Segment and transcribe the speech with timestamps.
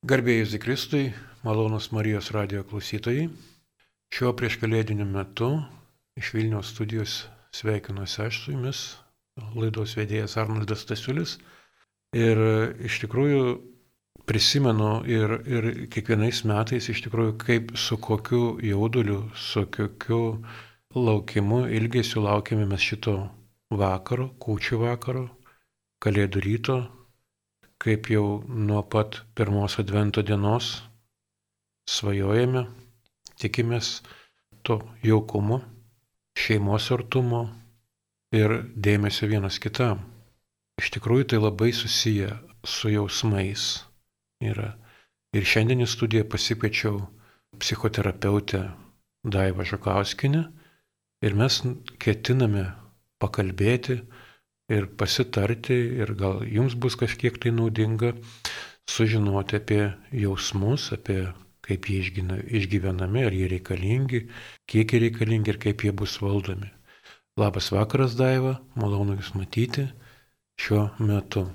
[0.00, 1.10] Garbėjus Zikristui,
[1.44, 3.26] malonus Marijos radio klausytojai.
[4.16, 5.48] Šiuo prieškalėdiniu metu
[6.16, 7.16] iš Vilniaus studijos
[7.52, 8.78] sveikinuosi aš su jumis,
[9.52, 11.34] laidos vedėjas Arnoldas Stasiulis.
[12.16, 12.40] Ir
[12.88, 13.42] iš tikrųjų
[14.24, 20.22] prisimenu ir, ir kiekvienais metais iš tikrųjų kaip su kokiu jauduliu, su kokiu
[20.96, 23.18] laukimu, ilgesiu laukiame mes šito
[23.68, 25.26] vakaro, kūčių vakaro,
[26.00, 26.78] kalėdų ryto,
[27.80, 30.82] kaip jau nuo pat pirmos advento dienos
[31.88, 32.66] svajojame,
[33.40, 34.00] tikimės
[34.62, 35.62] to jaukumo,
[36.36, 37.46] šeimos artumo
[38.36, 40.04] ir dėmesio vienas kitam.
[40.80, 42.30] Iš tikrųjų tai labai susiję
[42.64, 43.64] su jausmais
[44.44, 44.74] yra.
[45.36, 47.00] Ir šiandien į studiją pasikviečiau
[47.60, 48.62] psichoterapeutę
[49.24, 50.44] Daivą Žukauskinę
[51.26, 51.60] ir mes
[52.02, 52.64] ketiname
[53.20, 54.00] pakalbėti
[54.70, 58.14] ir pasitarti ir gal jums bus kažkiek tai naudinga
[58.90, 59.82] sužinoti apie
[60.24, 61.28] jausmus, apie
[61.66, 62.02] kaip jie
[62.58, 64.24] išgyvenami, ar jie reikalingi,
[64.66, 66.70] kiek jie reikalingi ir kaip jie bus valdomi.
[67.38, 69.86] Labas vakaras, Daiva, malonu Jūs matyti
[70.60, 71.46] šiuo metu.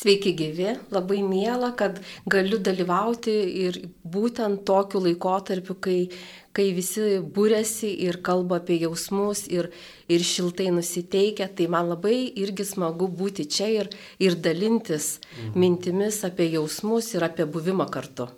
[0.00, 1.98] Sveiki gyvi, labai miela, kad
[2.32, 3.32] galiu dalyvauti
[3.66, 3.76] ir
[4.08, 5.96] būtent tokiu laikotarpiu, kai,
[6.56, 9.68] kai visi būrėsi ir kalba apie jausmus ir,
[10.08, 15.60] ir šiltai nusiteikia, tai man labai irgi smagu būti čia ir, ir dalintis mhm.
[15.60, 18.30] mintimis apie jausmus ir apie buvimą kartu.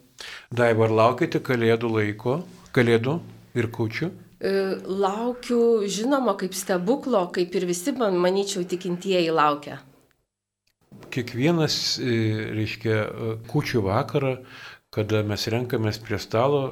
[0.51, 2.37] Daiva, ar laukite kalėdų laiko,
[2.75, 3.17] kalėdų
[3.55, 4.11] ir kučių?
[4.43, 4.59] E,
[5.07, 9.79] laukiu, žinoma, kaip stebuklo, kaip ir visi, man, manyčiau, tikintieji laukia
[11.13, 12.19] kiekvienas, e,
[12.57, 14.37] reiškia, e, kučių vakarą,
[14.93, 16.63] kada mes renkamės prie stalo,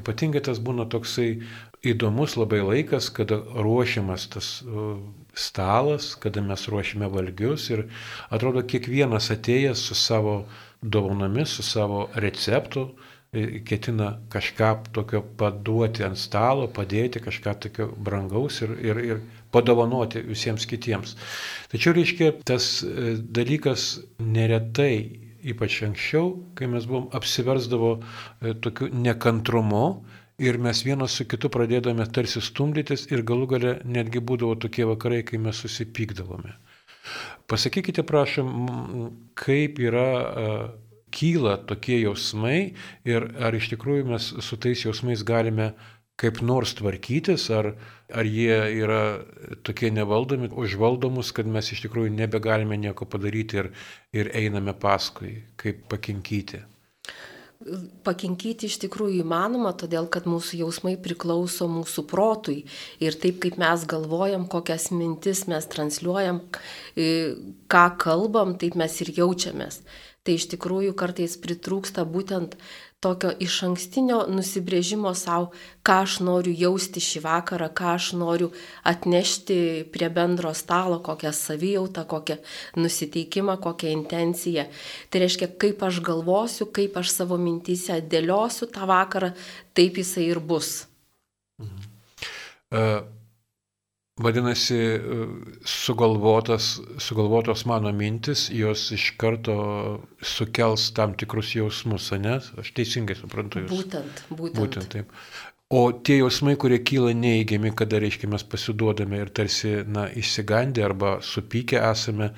[0.00, 1.28] ypatingai tas būna toksai
[1.86, 4.86] įdomus labai laikas, kada ruošiamas tas e,
[5.38, 7.84] stalas, kada mes ruošiame valgius ir
[8.34, 10.40] atrodo kiekvienas atėjęs su savo
[10.82, 12.88] dovanomis, su savo receptu,
[13.68, 19.20] ketina kažką tokio paduoti ant stalo, padėti kažką tokio brangaus ir, ir, ir
[19.54, 21.16] padovanoti visiems kitiems.
[21.72, 23.88] Tačiau, reiškia, tas e, dalykas
[24.20, 24.94] neretai,
[25.48, 29.84] ypač anksčiau, kai mes buvom, apsiversdavo e, tokiu nekantrumu
[30.38, 35.24] ir mes vienas su kitu pradėdame tarsi stumdytis ir galų gale netgi būdavo tokie vakarai,
[35.26, 36.54] kai mes susipykdavome.
[37.48, 38.50] Pasakykite, prašom,
[39.38, 40.52] kaip yra e,
[41.10, 42.74] kyla tokie jausmai
[43.08, 45.72] ir ar iš tikrųjų mes su tais jausmais galime
[46.18, 47.72] kaip nors tvarkytis, ar,
[48.10, 49.02] ar jie yra
[49.66, 53.70] tokie nevaldomi, užvaldomus, kad mes iš tikrųjų nebegalime nieko padaryti ir,
[54.16, 56.64] ir einame paskui, kaip pakinkyti.
[58.06, 62.60] Pakinkyti iš tikrųjų įmanoma, todėl kad mūsų jausmai priklauso mūsų protui.
[63.02, 66.38] Ir taip kaip mes galvojam, kokias mintis mes transliuojam,
[66.94, 69.82] ką kalbam, taip mes ir jaučiamės.
[70.26, 72.56] Tai iš tikrųjų kartais pritrūksta būtent
[73.00, 75.52] tokio iš ankstinio nusibrėžimo savo,
[75.86, 78.50] ką aš noriu jausti šį vakarą, ką aš noriu
[78.90, 79.58] atnešti
[79.94, 82.38] prie bendro stalo, kokią savijautą, kokią
[82.76, 84.66] nusiteikimą, kokią intenciją.
[85.10, 89.30] Tai reiškia, kaip aš galvosiu, kaip aš savo mintise dėliosiu tą vakarą,
[89.78, 90.82] taip jisai ir bus.
[91.62, 91.86] Mhm.
[92.68, 93.17] Uh
[94.18, 94.78] Vadinasi,
[95.62, 99.54] sugalvotas, sugalvotos mano mintis, jos iš karto
[100.18, 102.38] sukels tam tikrus jausmus, ne?
[102.58, 103.70] Aš teisingai suprantu jūs.
[103.70, 104.58] Būtent, būtent.
[104.58, 105.14] Būtent taip.
[105.70, 111.18] O tie jausmai, kurie kyla neįgiami, kada, reiškia, mes pasiduodame ir tarsi, na, išsigandę arba
[111.22, 112.32] supykę esame,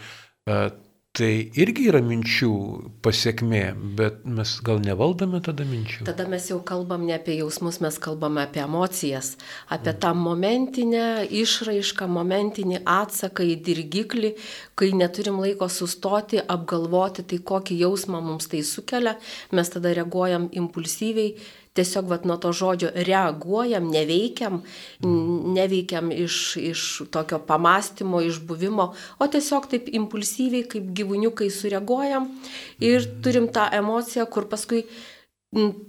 [1.10, 1.26] Tai
[1.58, 2.48] irgi yra minčių
[3.02, 3.62] pasiekmė,
[3.98, 6.04] bet mes gal nevaldome tada minčių.
[6.06, 9.32] Tada mes jau kalbam ne apie jausmus, mes kalbame apie emocijas,
[9.74, 14.30] apie tą momentinę išraišką, momentinį atsaką į dirgiklį,
[14.78, 19.16] kai neturim laiko sustoti, apgalvoti, tai kokį jausmą mums tai sukelia,
[19.50, 21.34] mes tada reaguojam impulsyviai
[21.80, 24.60] tiesiog vat, nuo to žodžio reaguojam, neveikiam,
[25.02, 32.28] neveikiam iš, iš tokio pamastymo, iš buvimo, o tiesiog taip impulsyviai kaip gyvūniukai sureaguojam
[32.84, 34.84] ir turim tą emociją, kur paskui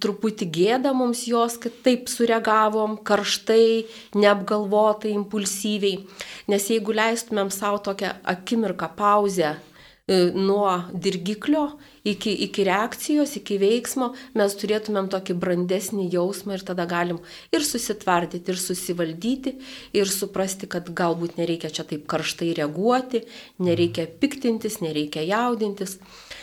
[0.02, 3.86] truputį gėda mums jos, kad taip sureagavom, karštai,
[4.18, 6.02] neapgalvotai, impulsyviai.
[6.50, 11.68] Nes jeigu leistumėm savo tokią akimirką pauzę e, nuo dirgiklio
[12.04, 17.22] iki, iki reakcijos, iki veiksmo mes turėtumėm tokį brandesnį jausmą ir tada galim
[17.54, 19.56] ir susitvardyti, ir susivaldyti,
[19.98, 23.26] ir suprasti, kad galbūt nereikia čia taip karštai reaguoti,
[23.62, 26.00] nereikia piktintis, nereikia jaudintis.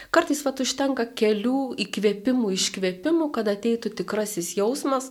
[0.09, 5.11] Kartais vat užtenka kelių įkvėpimų, iškvėpimų, kad ateitų tikrasis jausmas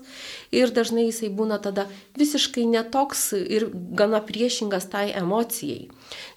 [0.50, 1.86] ir dažnai jisai būna tada
[2.18, 3.68] visiškai netoks ir
[4.00, 5.92] gana priešingas tai emocijai.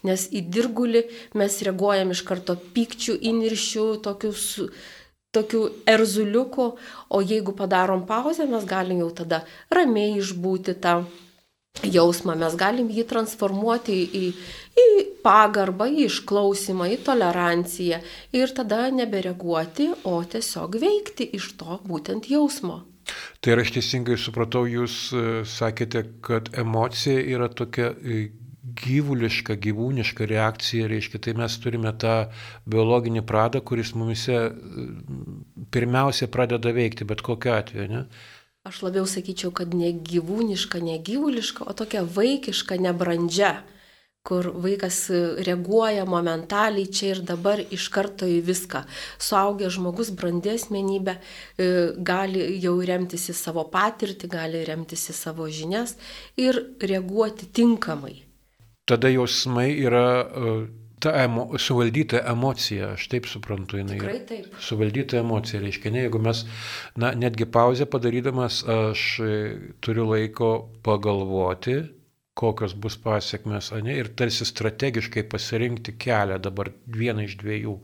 [0.04, 1.06] Nes į dirgulį
[1.40, 4.46] mes reaguojam iš karto pykčių, įniršių, tokius
[5.34, 6.66] tokių erzuliukų,
[7.14, 11.04] o jeigu padarom pauzę, mes galim jau tada ramiai išbūti tą
[11.86, 14.24] jausmą, mes galim jį transformuoti į,
[14.74, 14.86] į
[15.24, 18.00] pagarbą, į išklausimą, į toleranciją
[18.36, 22.82] ir tada nebereaguoti, o tiesiog veikti iš to būtent jausmo.
[23.42, 27.94] Tai aš teisingai supratau, jūs e, sakėte, kad emocija yra tokia
[28.80, 32.14] gyvuliška, gyvūniška reakcija, reiškia, tai mes turime tą
[32.70, 34.38] biologinį pradą, kuris mumise
[35.74, 38.04] pirmiausia pradeda veikti, bet kokiu atveju, ne?
[38.68, 43.54] Aš labiau sakyčiau, kad ne gyvūniška, ne gyvuliška, o tokia vaikiška, nebrandžia,
[44.26, 44.98] kur vaikas
[45.46, 48.84] reaguoja momentaliai čia ir dabar iš karto į viską.
[49.16, 55.48] Suaugęs žmogus, brandė asmenybė, e, gali jau remtis į savo patirtį, gali remtis į savo
[55.48, 55.96] žinias
[56.36, 58.29] ir reaguoti tinkamai
[58.90, 60.54] tada jausmai yra e,
[61.00, 64.50] ta emo, suvaldyta emocija, aš taip suprantu, jinai Tikrai taip.
[64.60, 66.42] Suvaldyta emocija, reiškia, ne, jeigu mes,
[67.00, 69.38] na, netgi pauzę padarydamas, aš e,
[69.84, 70.50] turiu laiko
[70.86, 71.78] pagalvoti,
[72.40, 77.78] kokios bus pasiekmes, ne, ir tarsi strategiškai pasirinkti kelią dabar vieną iš dviejų,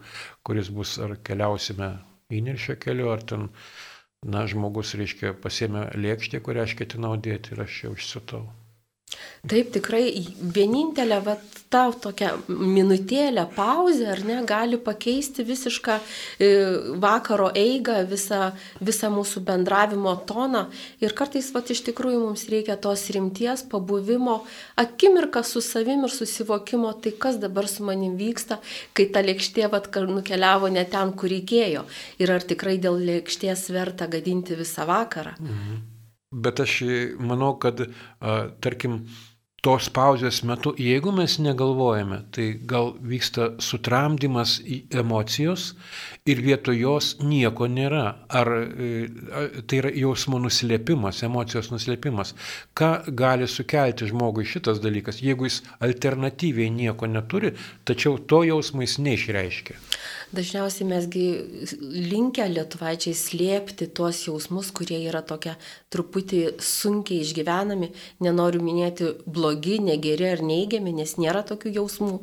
[0.47, 1.95] kuris bus ar keliausime
[2.37, 3.49] įniršio keliu, ar ten,
[4.27, 8.47] na, žmogus, reiškia, pasėmė lėkštę, kurią aš ketinau dėti ir aš jau išsitau.
[9.47, 10.09] Taip, tikrai
[10.55, 11.37] vienintelė va,
[11.71, 16.49] ta tokia minutėlė, pauzė, ar ne, gali pakeisti visišką e,
[17.03, 18.51] vakaro eigą, visą,
[18.83, 20.65] visą mūsų bendravimo toną.
[20.99, 24.41] Ir kartais, va, iš tikrųjų mums reikia tos rimties, pabuvimo,
[24.83, 28.59] akimirką su savim ir susivokimo, tai kas dabar su manim vyksta,
[28.99, 31.87] kai ta lėkštė, va, nukeliavo ne ten, kur reikėjo.
[32.19, 35.39] Ir ar tikrai dėl lėkštės verta gadinti visą vakarą.
[35.39, 35.85] Mhm.
[36.37, 36.81] Bet aš
[37.23, 37.81] manau, kad,
[38.61, 39.01] tarkim,
[39.67, 44.61] tos pauzės metu, jeigu mes negalvojame, tai gal vyksta sutramdymas
[44.95, 45.73] emocijos
[46.29, 48.05] ir vietoj jos nieko nėra.
[48.31, 48.91] Ar e,
[49.67, 52.37] tai yra jausmo nuslėpimas, emocijos nuslėpimas.
[52.79, 57.57] Ką gali sukelti žmogui šitas dalykas, jeigu jis alternatyviai nieko neturi,
[57.89, 59.81] tačiau to jausmo jis neišreiškia?
[60.35, 61.25] Dažniausiai mesgi
[62.11, 65.55] linkę lietuvaičiai slėpti tuos jausmus, kurie yra tokia
[65.95, 67.93] truputį sunkiai išgyvenami.
[68.27, 72.19] Nenoriu minėti blogi, negeri ar neigiami, nes nėra tokių jausmų.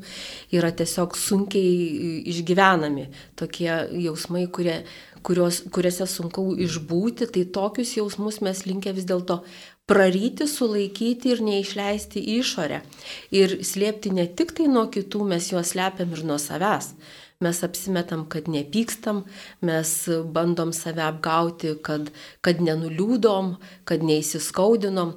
[0.51, 3.07] Yra tiesiog sunkiai išgyvenami
[3.39, 3.71] tokie
[4.03, 4.81] jausmai, kurie,
[5.23, 7.31] kurios, kuriuose sunku išbūti.
[7.31, 9.45] Tai tokius jausmus mes linkę vis dėlto
[9.87, 12.83] praryti, sulaikyti ir neišleisti į išorę.
[13.31, 16.97] Ir slėpti ne tik tai nuo kitų, mes juos slepiam ir nuo savęs
[17.43, 19.23] mes apsimetam, kad nepykstam,
[19.61, 19.91] mes
[20.35, 22.09] bandom save apgauti, kad,
[22.45, 23.55] kad nenuliūdom,
[23.89, 25.15] kad neįsiskaudinom.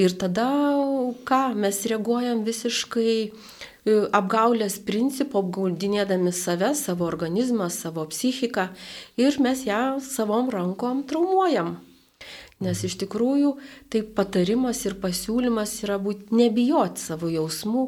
[0.00, 0.48] Ir tada
[1.28, 3.30] ką, mes reaguojam visiškai e,
[4.12, 8.70] apgaulės principu, apgaudinėdami save, savo organizmą, savo psichiką
[9.20, 11.78] ir mes ją savom rankom traumuojam.
[12.58, 13.52] Nes iš tikrųjų
[13.92, 17.84] tai patarimas ir pasiūlymas yra būti nebijoti savo jausmų,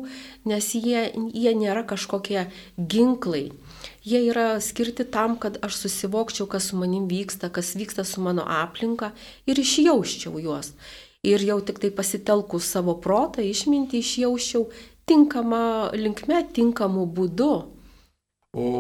[0.47, 2.45] nes jie, jie nėra kažkokie
[2.79, 3.49] ginklai.
[4.01, 8.47] Jie yra skirti tam, kad aš susivokčiau, kas su manim vyksta, kas vyksta su mano
[8.49, 9.11] aplinka
[9.47, 10.73] ir išjauščiau juos.
[11.21, 14.65] Ir jau tik tai pasitelkus savo protą, išmintį išjauščiau
[15.05, 17.53] tinkamą linkme, tinkamu būdu.
[18.57, 18.71] O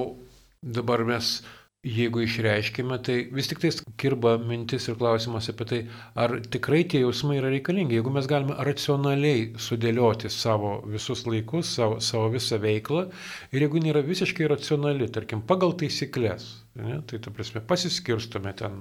[0.62, 1.40] dabar mes
[1.86, 5.78] jeigu išreiškime, tai vis tik tai kirba mintis ir klausimas apie tai,
[6.12, 7.96] ar tikrai tie jausmai yra reikalingi.
[7.96, 13.06] Jeigu mes galime racionaliai sudėlioti savo visus laikus, savo, savo visą veiklą
[13.54, 18.76] ir jeigu nėra visiškai racionali, tarkim, pagal taisyklės, ne, tai ta prasme pasiskirstome ten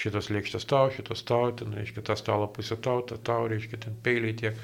[0.00, 3.96] šitos lėkštės tau, šitos tau, ten reiškia tą stalo pusę tau, tą tau, reiškia ten
[4.04, 4.58] peiliai tiek,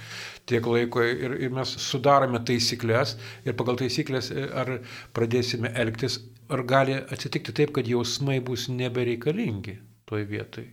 [0.50, 3.16] tiek laiko ir, ir mes sudarome taisyklės
[3.46, 4.78] ir pagal taisyklės ar
[5.16, 9.78] pradėsime elgtis ar gali atsitikti taip, kad jausmai bus nebereikalingi
[10.10, 10.66] toj vietoj?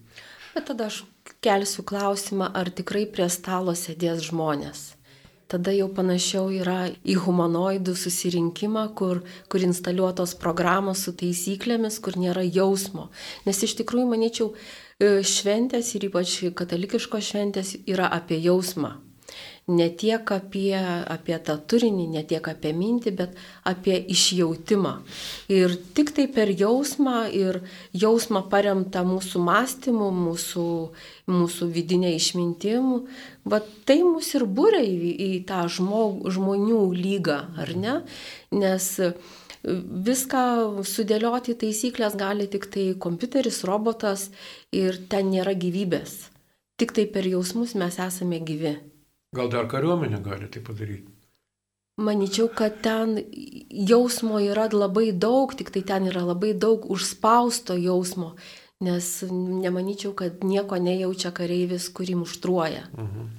[0.55, 1.03] Bet tada aš
[1.45, 4.96] kelsiu klausimą, ar tikrai prie stalo sėdės žmonės.
[5.47, 12.43] Tada jau panašiau yra į humanoidų susirinkimą, kur, kur instaliuotos programos su taisyklėmis, kur nėra
[12.43, 13.07] jausmo.
[13.47, 14.51] Nes iš tikrųjų, manyčiau,
[14.99, 18.97] e, šventės ir ypač katalikiškos šventės yra apie jausmą
[19.67, 20.75] ne tiek apie,
[21.11, 23.35] apie tą turinį, ne tiek apie mintį, bet
[23.67, 24.93] apie išjautimą.
[25.51, 27.59] Ir tik tai per jausmą ir
[27.91, 30.67] jausmą paremtą mūsų mąstymu, mūsų,
[31.27, 33.01] mūsų vidinė išmintimu,
[33.43, 37.99] bet tai mus ir būria į, į tą žmog, žmonių lygą, ar ne?
[38.55, 38.93] Nes
[39.67, 40.43] viską
[40.87, 44.29] sudėlioti taisyklės gali tik tai kompiuteris, robotas
[44.71, 46.29] ir ten nėra gyvybės.
[46.79, 48.77] Tik tai per jausmus mes esame gyvi.
[49.37, 51.13] Gal dar kariuomenė gali tai padaryti?
[51.97, 53.15] Maničiau, kad ten
[53.89, 58.35] jausmo yra labai daug, tik tai ten yra labai daug užspausto jausmo,
[58.85, 62.85] nes nemanyčiau, kad nieko nejaučia kareivis, kurį muštruoja.
[62.93, 63.29] Mhm.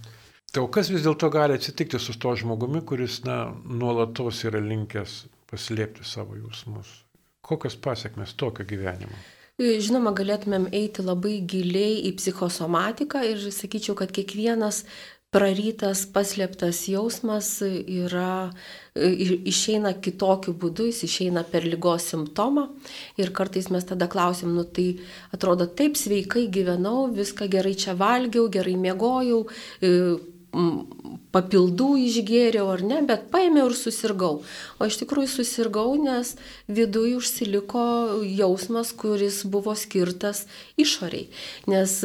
[0.49, 5.26] Tai o kas vis dėlto gali atsitikti su to žmogumi, kuris na, nuolatos yra linkęs
[5.50, 6.88] paslėpti savo jausmus?
[7.45, 9.14] Kokios pasiekmes tokio gyvenimo?
[9.59, 14.85] Žinoma, galėtumėm eiti labai giliai į psichosomatiką ir sakyčiau, kad kiekvienas
[15.35, 18.49] prarytas, paslėptas jausmas yra,
[18.97, 22.69] išeina kitokiu būdu, jis išeina per lygos simptomą
[23.21, 24.89] ir kartais mes tada klausim, nu tai
[25.37, 29.45] atrodo taip sveikai gyvenau, viską gerai čia valgiau, gerai miegojau,
[31.37, 34.41] papildų išgėriau ar ne, bet paėmiau ir susirgau.
[34.81, 36.39] O iš tikrųjų susirgau, nes
[36.73, 37.85] viduje užsiliko
[38.25, 40.47] jausmas, kuris buvo skirtas
[40.81, 41.29] išoriai.
[41.69, 42.01] Nes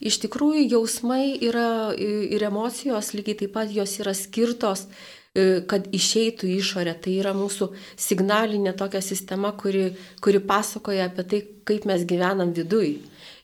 [0.00, 4.88] iš tikrųjų jausmai yra ir emocijos lygiai taip pat jos yra skirtos
[5.70, 6.96] kad išeitų į išorę.
[6.98, 9.92] Tai yra mūsų signalinė tokia sistema, kuri,
[10.22, 12.98] kuri pasakoja apie tai, kaip mes gyvenam viduj.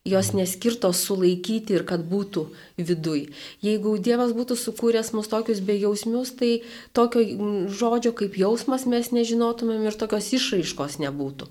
[0.07, 2.45] Jos neskirtos sulaikyti ir kad būtų
[2.79, 3.25] viduj.
[3.63, 6.61] Jeigu Dievas būtų sukūręs mus tokius bejausmius, tai
[6.95, 7.25] tokio
[7.67, 11.51] žodžio kaip jausmas mes nežinotumėm ir tokios išraiškos nebūtų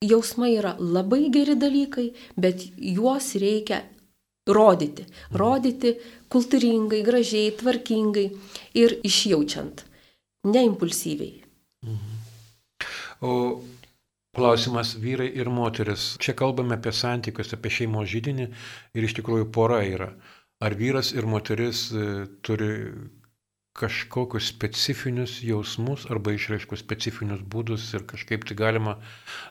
[0.00, 3.82] jausmai yra labai geri dalykai, bet juos reikia
[4.48, 5.04] rodyti.
[5.36, 5.94] Rodyti
[6.32, 8.30] kultūringai, gražiai, tvarkingai
[8.80, 9.84] ir išjaučiant,
[10.48, 11.44] neimpulsyviai.
[11.84, 12.16] Mhm.
[13.20, 13.60] O
[14.36, 16.16] klausimas vyrai ir moteris.
[16.22, 18.46] Čia kalbame apie santykius, apie šeimos žydinį
[18.96, 20.14] ir iš tikrųjų pora yra.
[20.60, 22.70] Ar vyras ir moteris e, turi
[23.78, 28.96] kažkokius specifinius jausmus arba išreiškų specifinius būdus ir kažkaip tai galima,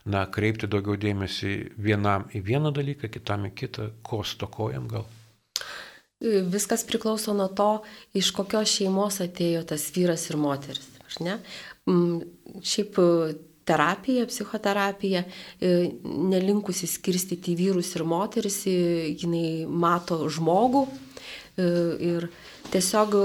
[0.06, 5.08] na, kreipti daugiau dėmesį vienam į vieną dalyką, kitam į kitą, ko stokojam gal.
[6.20, 7.70] Viskas priklauso nuo to,
[8.12, 10.90] iš kokios šeimos atėjo tas vyras ir moteris.
[11.24, 11.38] Ne?
[11.88, 13.00] Mm, šiaip
[13.70, 15.24] terapija, psichoterapija,
[15.62, 21.70] e, nelinkusi skirstyti vyrus ir moteris, jinai mato žmogų e,
[22.12, 22.28] ir
[22.70, 23.16] Tiesiog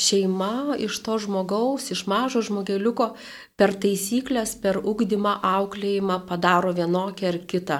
[0.00, 3.10] šeima iš to žmogaus, iš mažo žmogeliuko
[3.56, 7.78] per taisyklės, per ugdymą, auklėjimą padaro vienokią ar kitą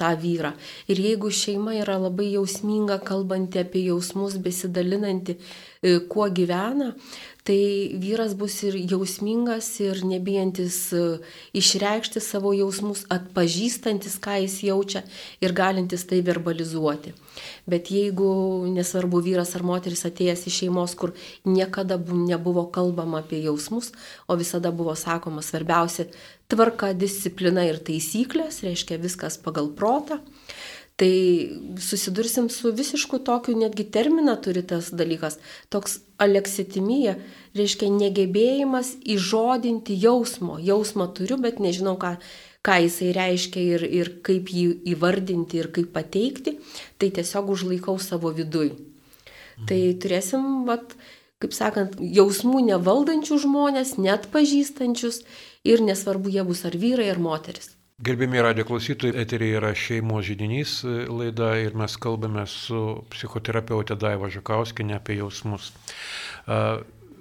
[0.00, 0.54] tą vyrą.
[0.90, 6.94] Ir jeigu šeima yra labai jausminga, kalbanti apie jausmus, besidalinanti, e, kuo gyvena,
[7.44, 11.02] tai vyras bus ir jausmingas, ir nebijantis e,
[11.60, 15.02] išreikšti savo jausmus, atpažįstantis, ką jis jaučia
[15.44, 17.12] ir galintis tai verbalizuoti.
[17.68, 18.30] Bet jeigu
[18.72, 21.12] nesvarbu vyras ar moteris atėjęs iš šeimos, kur
[21.44, 23.92] niekada nebuvo kalbama apie jausmus,
[24.24, 26.08] o visada buvo sakoma svarbiausia
[26.48, 30.22] tvarka, disciplina ir taisyklės, reiškia viskas pagal protą,
[30.96, 31.50] Tai
[31.82, 37.16] susidursim su visišku tokiu, netgi terminą turi tas dalykas, toks aleksitimija,
[37.58, 40.60] reiškia negebėjimas įžodinti jausmo.
[40.62, 42.14] Jausmą turiu, bet nežinau, ką,
[42.62, 46.60] ką jisai reiškia ir, ir kaip jį įvardinti ir kaip pateikti,
[47.02, 48.70] tai tiesiog užlaikau savo viduj.
[48.78, 49.66] Mhm.
[49.66, 50.94] Tai turėsim, vat,
[51.42, 55.24] kaip sakant, jausmų nevaldančių žmonės, net pažįstančius
[55.66, 57.74] ir nesvarbu, jie bus ar vyrai, ar moteris.
[58.02, 62.80] Gerbėmi radio klausytojai, eterija yra šeimos žydinys e, laida ir mes kalbame su
[63.12, 65.68] psichoterapeutė Daiva Žukauskinė apie jausmus.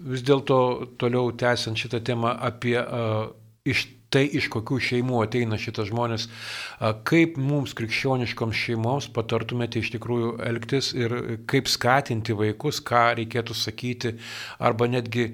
[0.03, 0.57] Vis dėlto
[0.97, 2.73] toliau tęsiant šitą temą apie
[3.69, 6.27] iš tai, iš kokių šeimų ateina šitas žmonės,
[7.07, 11.15] kaip mums krikščioniškoms šeimoms patartumėte iš tikrųjų elgtis ir
[11.49, 14.13] kaip skatinti vaikus, ką reikėtų sakyti,
[14.63, 15.33] arba netgi e,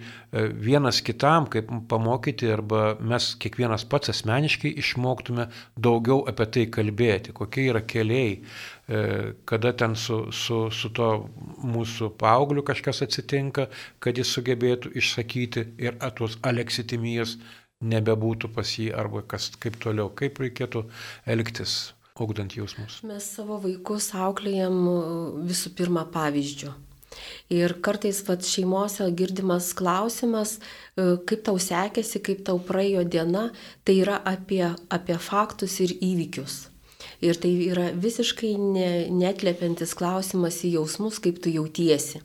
[0.50, 7.68] vienas kitam, kaip pamokyti, arba mes kiekvienas pats asmeniškai išmoktume daugiau apie tai kalbėti, kokie
[7.74, 9.06] yra keliai, e,
[9.50, 11.12] kada ten su, su, su to
[11.64, 13.70] mūsų paaugliu kažkas atsitinka,
[14.00, 17.38] kad jis sugebėtų išsakyti ir tuos aleksitimijas
[17.80, 20.84] nebebūtų pas jį arba kas, kaip toliau, kaip reikėtų
[21.30, 23.00] elgtis, augdant jausmus.
[23.08, 24.76] Mes savo vaikus auklėjam
[25.48, 26.76] visų pirma pavyzdžių.
[27.50, 33.50] Ir kartais vat, šeimose girdimas klausimas, e, kaip tau sekėsi, kaip tau praėjo diena,
[33.84, 34.62] tai yra apie,
[34.94, 36.68] apie faktus ir įvykius.
[37.24, 42.22] Ir tai yra visiškai ne, netlepiantis klausimas į jausmus, kaip tu jautiesi.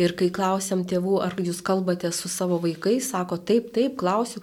[0.00, 4.42] Ir kai klausiam tėvų, ar jūs kalbate su savo vaikais, sako taip, taip, klausiu,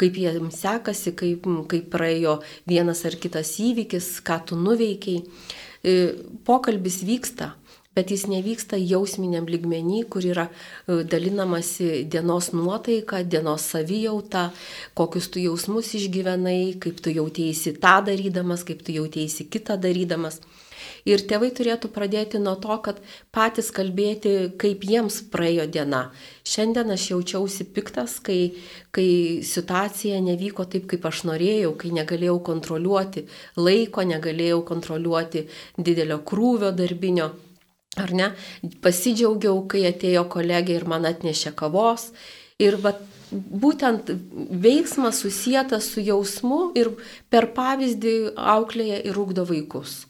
[0.00, 5.24] kaip jiems sekasi, kaip, kaip praėjo vienas ar kitas įvykis, ką tu nuveikiai.
[5.80, 5.96] E,
[6.44, 7.54] pokalbis vyksta,
[7.96, 14.50] bet jis nevyksta jausminiam ligmenį, kur yra e, dalinamasi dienos nuotaika, dienos savijauta,
[14.98, 20.40] kokius tu jausmus išgyvenai, kaip tu jautėsi tą darydamas, kaip tu jautėsi kitą darydamas.
[21.08, 23.00] Ir tėvai turėtų pradėti nuo to, kad
[23.34, 26.02] patys kalbėti, kaip jiems praėjo diena.
[26.46, 28.56] Šiandien aš jaučiausi piktas, kai,
[28.94, 29.10] kai
[29.46, 33.26] situacija nevyko taip, kaip aš norėjau, kai negalėjau kontroliuoti
[33.60, 35.46] laiko, negalėjau kontroliuoti
[35.78, 37.30] didelio krūvio darbinio.
[37.98, 38.28] Ar ne?
[38.84, 42.10] Pasidžiaugiau, kai atėjo kolegė ir man atnešė kavos.
[42.60, 42.92] Ir va,
[43.32, 44.10] būtent
[44.62, 46.92] veiksmas susijęs su jausmu ir
[47.32, 50.04] per pavyzdį auklėje ir ūkdo vaikus.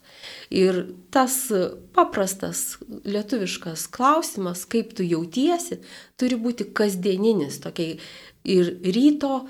[0.50, 0.83] Ir
[1.14, 1.35] tas
[1.95, 5.78] paprastas lietuviškas klausimas, kaip tu jautiesi,
[6.19, 8.00] turi būti kasdieninis, tokiai
[8.50, 9.45] ir ryto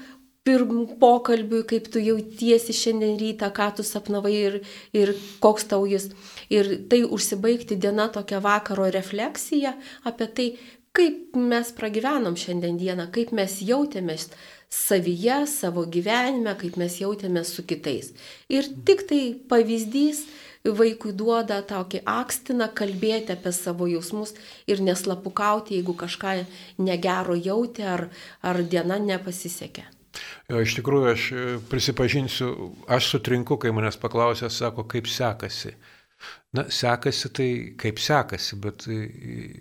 [0.44, 4.58] pirm pokalbiui, kaip tu jautiesi šiandien rytą, ką tu sapnavai ir,
[4.96, 6.10] ir koks tau jis.
[6.52, 9.74] Ir tai užsibaigti diena tokia vakaro refleksija
[10.08, 10.48] apie tai,
[10.96, 14.30] kaip mes pragyvenom šiandien dieną, kaip mes jautėmės
[14.70, 18.12] savyje, savo gyvenime, kaip mes jautėmės su kitais.
[18.50, 20.24] Ir tik tai pavyzdys,
[20.64, 24.34] vaikui duoda tokį akstiną kalbėti apie savo jausmus
[24.68, 26.34] ir neslapukauti, jeigu kažką
[26.78, 28.08] negero jauti ar,
[28.42, 29.86] ar diena nepasisekė.
[30.50, 32.50] Jo, iš tikrųjų, aš e, prisipažinsiu,
[32.90, 35.76] aš sutrinku, kai manęs paklausė, sako, kaip sekasi.
[36.52, 37.48] Na, sekasi tai
[37.80, 38.98] kaip sekasi, bet e,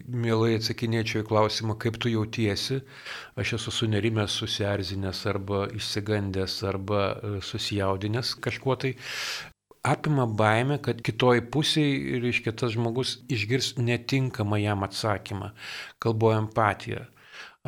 [0.09, 2.81] mielai atsakinėčiau į klausimą, kaip tu jautiesi.
[3.39, 8.95] Aš esu sunerimęs, susierzinęs arba išsigandęs arba e, susijaudinęs kažkuo tai
[9.91, 15.53] apima baime, kad kitoj pusėje, reiškia, tas žmogus išgirs netinkamą jam atsakymą.
[16.03, 17.05] Kalbu empatiją.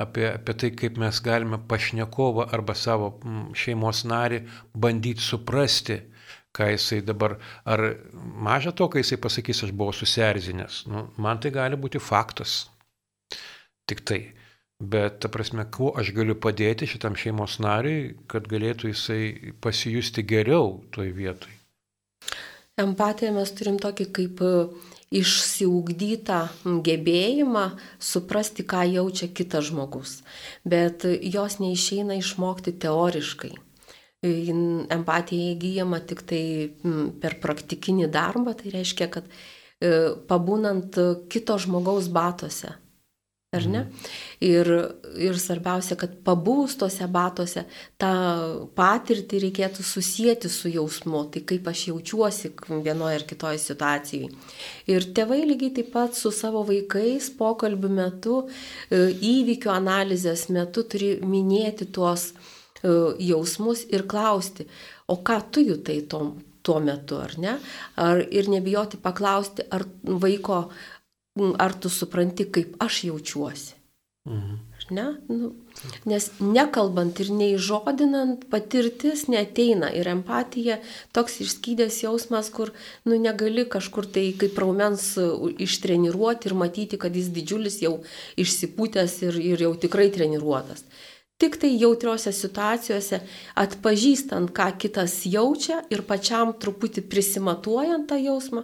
[0.01, 3.11] Apie, apie tai, kaip mes galime pašnekovą arba savo
[3.57, 4.45] šeimos narį
[4.85, 5.99] bandyti suprasti,
[6.55, 7.37] ką jisai dabar,
[7.67, 7.83] ar
[8.47, 10.85] maža to, kai jisai pasakys, aš buvau susierzinęs.
[10.91, 12.65] Nu, man tai gali būti faktas.
[13.87, 14.21] Tik tai.
[14.81, 19.23] Bet, ta prasme, kuo aš galiu padėti šitam šeimos nariui, kad galėtų jisai
[19.61, 21.60] pasijusti geriau toj vietoj.
[22.79, 24.51] Empatiją mes turim tokį kaip e,
[25.19, 26.39] išsiugdytą
[26.87, 27.65] gebėjimą
[27.99, 30.21] suprasti, ką jaučia kitas žmogus,
[30.63, 33.51] bet jos neišeina išmokti teoriškai.
[34.23, 34.31] E,
[34.95, 36.43] empatija įgyjama tik tai
[37.19, 40.95] per praktikinį darbą, tai reiškia, kad e, pabūnant
[41.27, 42.71] kito žmogaus batose,
[43.51, 43.79] Ar ne?
[44.39, 44.69] Ir,
[45.19, 47.65] ir svarbiausia, kad pabūs tose batose,
[47.99, 48.11] tą
[48.79, 54.29] patirtį reikėtų susijęti su jausmu, tai kaip aš jaučiuosi vienoje ar kitoje situacijoje.
[54.95, 58.37] Ir tėvai lygiai taip pat su savo vaikais pokalbių metu,
[58.87, 59.01] e,
[59.33, 62.95] įvykių analizės metu turi minėti tuos e,
[63.33, 64.69] jausmus ir klausti,
[65.11, 67.59] o ką tu jutai tom, tuo metu, ar ne?
[67.99, 70.63] Ar, ir nebijoti paklausti, ar vaiko
[71.57, 73.73] ar tu supranti, kaip aš jaučiuosi.
[74.29, 74.57] Mhm.
[74.91, 75.05] Ne?
[75.27, 75.53] Nu,
[76.03, 80.81] nes nekalbant ir neįžodinant, patirtis neteina ir empatija
[81.15, 82.73] toks išskydęs jausmas, kur
[83.07, 85.13] nu, negali kažkur tai kaip raumens
[85.63, 87.93] ištreniruoti ir matyti, kad jis didžiulis jau
[88.43, 90.83] išsipūtęs ir, ir jau tikrai treniruotas.
[91.41, 93.17] Tik tai jautriose situacijose,
[93.57, 98.61] atpažįstant, ką kitas jaučia ir pačiam truputį prisimatuojant tą jausmą,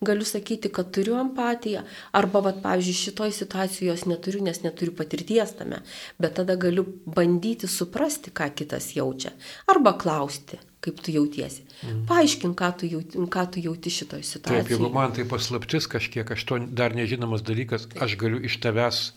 [0.00, 1.84] galiu sakyti, kad turiu empatiją.
[2.16, 5.82] Arba, vat, pavyzdžiui, šitoj situacijoje jos neturiu, nes neturiu patirties tame.
[6.16, 9.36] Bet tada galiu bandyti suprasti, ką kitas jaučia.
[9.68, 11.64] Arba klausti kaip tu jautiesi.
[11.82, 12.04] Mm.
[12.10, 14.62] Paaiškink, ką tu jauti, ką tu jauti šitoje situacijoje.
[14.62, 19.08] Taip, jeigu man tai paslaptis kažkiek, aš to dar nežinomas dalykas, aš galiu iš tavęs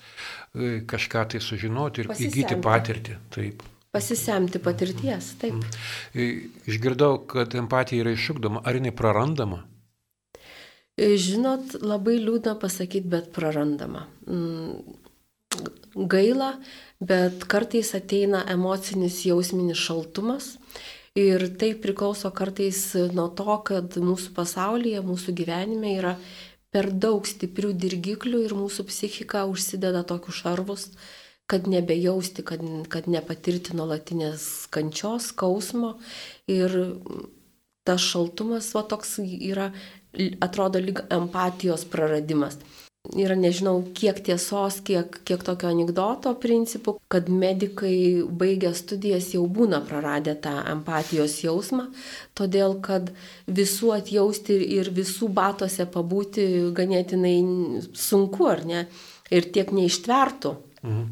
[0.57, 2.39] E, kažką tai sužinoti ir Pasisemti.
[2.39, 3.15] įgyti patirtį.
[3.33, 3.63] Taip.
[3.93, 5.57] Pasisemti patirties, taip.
[5.57, 5.81] Mm.
[6.13, 6.27] E,
[6.71, 9.63] išgirdau, kad empatija yra iššūkdoma, ar jinai prarandama?
[10.97, 14.07] E, žinot, labai liūdna pasakyti, bet prarandama.
[14.25, 14.95] Mm,
[16.09, 16.55] gaila,
[16.99, 20.55] bet kartais ateina emocinis jausminis šaltumas.
[21.17, 26.11] Ir tai priklauso kartais nuo to, kad mūsų pasaulyje, mūsų gyvenime yra
[26.69, 30.83] per daug stiprių dirgiklių ir mūsų psichika užsideda tokius šarvus,
[31.49, 32.61] kad nebejausti, kad,
[32.93, 35.95] kad nepatirti nuolatinės kančios, skausmo.
[36.51, 36.75] Ir
[37.87, 39.71] tas šaltumas, va toks yra,
[40.43, 42.59] atrodo lyg empatijos praradimas
[43.15, 49.79] yra nežinau, kiek tiesos, kiek, kiek tokio anegdoto principų, kad medikai baigę studijas jau būna
[49.87, 51.87] praradę tą empatijos jausmą,
[52.37, 53.13] todėl kad
[53.47, 57.37] visų atjausti ir visų batose pabūti ganėtinai
[57.95, 58.83] sunku, ar ne,
[59.31, 60.57] ir tiek neištvertų.
[60.83, 61.07] Mhm.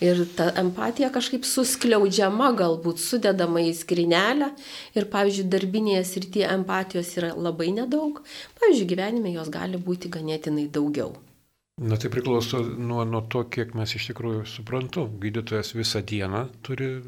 [0.00, 4.48] Ir ta empatija kažkaip suskliaudžiama, galbūt sudedama į skrinelę.
[4.96, 8.22] Ir, pavyzdžiui, darbinėje srityje empatijos yra labai nedaug.
[8.56, 11.12] Pavyzdžiui, gyvenime jos gali būti ganėtinai daugiau.
[11.80, 15.06] Na tai priklauso nuo, nuo to, kiek mes iš tikrųjų suprantu.
[15.22, 17.00] Gydytojas visą dieną turi e,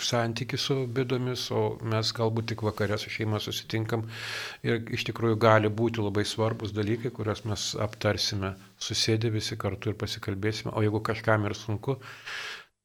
[0.00, 4.06] santyki su bėdomis, o mes galbūt tik vakarė su šeima susitinkam
[4.64, 10.00] ir iš tikrųjų gali būti labai svarbus dalykai, kuriuos mes aptarsime susėdę visi kartu ir
[10.00, 11.98] pasikalbėsime, o jeigu kažkam ir sunku,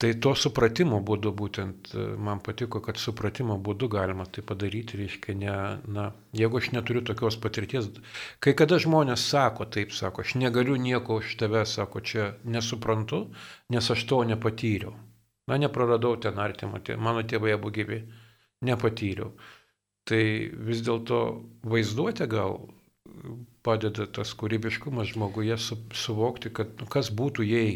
[0.01, 5.35] Tai to supratimo būdu būtent, e, man patiko, kad supratimo būdu galima tai padaryti, reiškia,
[5.39, 5.55] ne,
[5.97, 7.87] na, jeigu aš neturiu tokios patirties,
[8.43, 13.23] kai kada žmonės sako, taip sako, aš negaliu nieko už tave, sako, čia nesuprantu,
[13.71, 14.97] nes aš to nepatyriau.
[15.47, 18.03] Na, nepraradau ten artimo, mano tėvai abu gyvi,
[18.63, 19.33] nepatyriau.
[20.09, 20.23] Tai
[20.67, 21.19] vis dėlto
[21.63, 22.57] vaizduotė gal
[23.63, 27.75] padeda tas kūrybiškumas žmoguje su, suvokti, kad nu, kas būtų, jei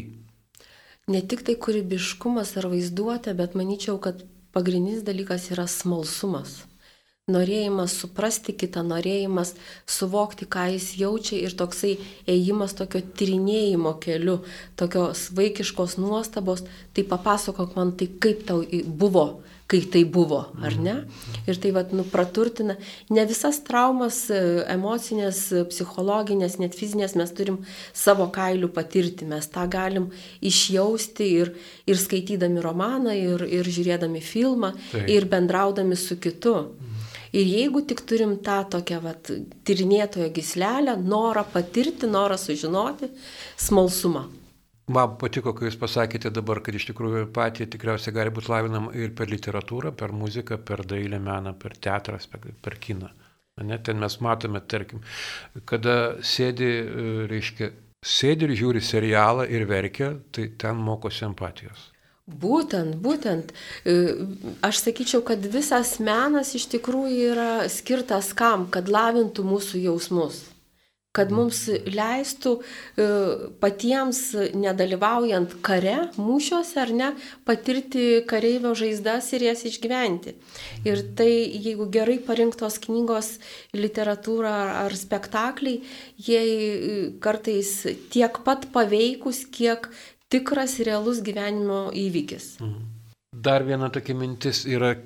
[1.08, 4.20] ne tik tai kūrybiškumas ar vaizduotė, bet manyčiau, kad
[4.52, 6.67] pagrindinis dalykas yra smalsumas.
[7.28, 9.54] Norėjimas suprasti kitą, norėjimas
[9.88, 11.96] suvokti, ką jis jaučia ir toksai
[12.28, 14.38] ėjimas tokio tyrinėjimo keliu,
[14.80, 16.64] tokios vaikiškos nuostabos,
[16.96, 19.28] tai papasakok man tai, kaip tau buvo
[19.68, 20.94] kai tai buvo, ar ne?
[21.44, 22.78] Ir tai vad, nu, praturtina.
[23.12, 24.40] Ne visas traumas, e,
[24.72, 27.58] emocinės, psichologinės, net fizinės mes turim
[27.92, 29.28] savo kailių patirti.
[29.28, 30.08] Mes tą galim
[30.40, 31.52] išjausti ir,
[31.84, 35.04] ir skaitydami romaną, ir, ir žiūrėdami filmą, Taip.
[35.04, 36.56] ir bendraudami su kitu.
[37.36, 39.30] Ir jeigu tik turim tą tokią vat,
[39.68, 43.10] tyrinėtojo gislelę, norą patirti, norą sužinoti,
[43.60, 44.26] smalsumą.
[44.88, 49.12] Man patiko, kai Jūs pasakėte dabar, kad iš tikrųjų empatija tikriausiai gali būti lavinama ir
[49.16, 52.16] per literatūrą, per muziką, per dailę meną, per teatrą,
[52.64, 53.10] per kiną.
[53.68, 55.02] Ne, ten mes matome, tarkim,
[55.68, 57.70] kada sėdi, e, reiškia,
[58.06, 61.88] sėdi ir žiūri serialą ir verkia, tai ten mokosi empatijos.
[62.28, 63.54] Būtent, būtent.
[63.88, 63.94] E,
[64.60, 70.44] aš sakyčiau, kad visas menas iš tikrųjų yra skirtas kam, kad lavintų mūsų jausmus
[71.18, 73.06] kad mums leistų e,
[73.62, 74.20] patiems,
[74.54, 77.08] nedalyvaujant kare, mūšiuose ar ne,
[77.48, 80.36] patirti kareivio žaizdas ir jas išgyventi.
[80.86, 83.32] Ir tai, jeigu gerai parinktos knygos,
[83.74, 85.82] literatūra ar spektakliai,
[86.28, 87.72] jie e, kartais
[88.12, 89.90] tiek pat paveikus, kiek
[90.32, 92.56] tikras realus gyvenimo įvykis.
[92.60, 92.86] Mhm.
[93.38, 94.96] Dar viena tokia mintis yra,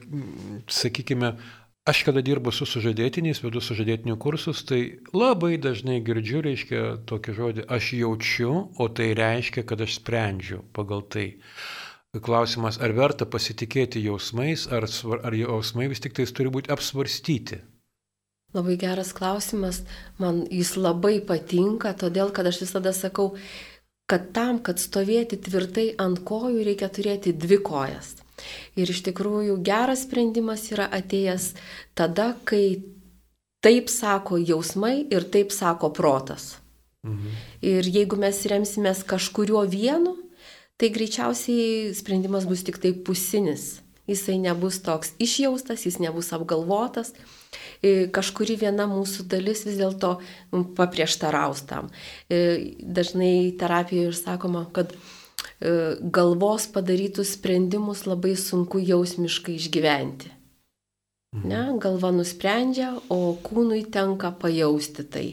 [0.70, 1.34] sakykime,
[1.82, 7.64] Aš kada dirbu su sužadėtiniais, vedu sužadėtinių kursus, tai labai dažnai girdžiu, reiškia, tokį žodį,
[7.66, 11.24] aš jaučiu, o tai reiškia, kad aš sprendžiu pagal tai.
[12.14, 14.86] Klausimas, ar verta pasitikėti jausmais, ar,
[15.26, 17.58] ar jausmai vis tik tais turi būti apsvarstyti.
[18.54, 19.82] Labai geras klausimas,
[20.22, 23.32] man jis labai patinka, todėl kad aš visada sakau,
[24.12, 28.18] kad tam, kad stovėti tvirtai ant kojų, reikia turėti dvi kojas.
[28.76, 31.52] Ir iš tikrųjų geras sprendimas yra atėjęs
[31.96, 32.82] tada, kai
[33.64, 36.56] taip sako jausmai ir taip sako protas.
[37.06, 37.38] Mhm.
[37.62, 40.16] Ir jeigu mes remsimės kažkurio vienu,
[40.76, 43.80] tai greičiausiai sprendimas bus tik tai pusinis.
[44.10, 47.14] Jisai nebus toks išjaustas, jis nebus apgalvotas.
[47.82, 50.14] E, kažkuri viena mūsų dalis vis dėlto
[50.78, 51.90] paprieštaraus tam.
[52.30, 54.94] E, dažnai terapijoje ir sakoma, kad
[55.62, 60.32] E, galvos padarytus sprendimus labai sunku jausmiškai išgyventi.
[61.36, 61.48] Mhm.
[61.48, 65.28] Ne, galva nusprendžia, o kūnui tenka pajausti tai.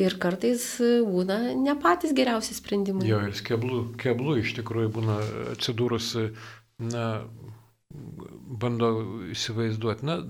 [0.00, 0.62] Ir kartais
[1.04, 3.08] būna ne patys geriausi sprendimai.
[3.08, 5.18] Jo, ir keblų, keblų iš tikrųjų būna
[5.56, 6.14] atsidūrus,
[6.86, 7.06] na,
[7.90, 8.90] bando
[9.34, 10.20] įsivaizduoti, na,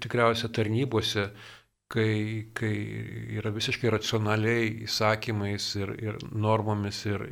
[0.00, 1.28] tikriausiai tarnybose
[1.92, 2.72] kai, kai
[3.38, 7.24] yra visiškai racionaliai įsakymais ir, ir normomis ir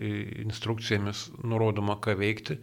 [0.45, 2.59] instrukcijomis nurodoma, ką veikti,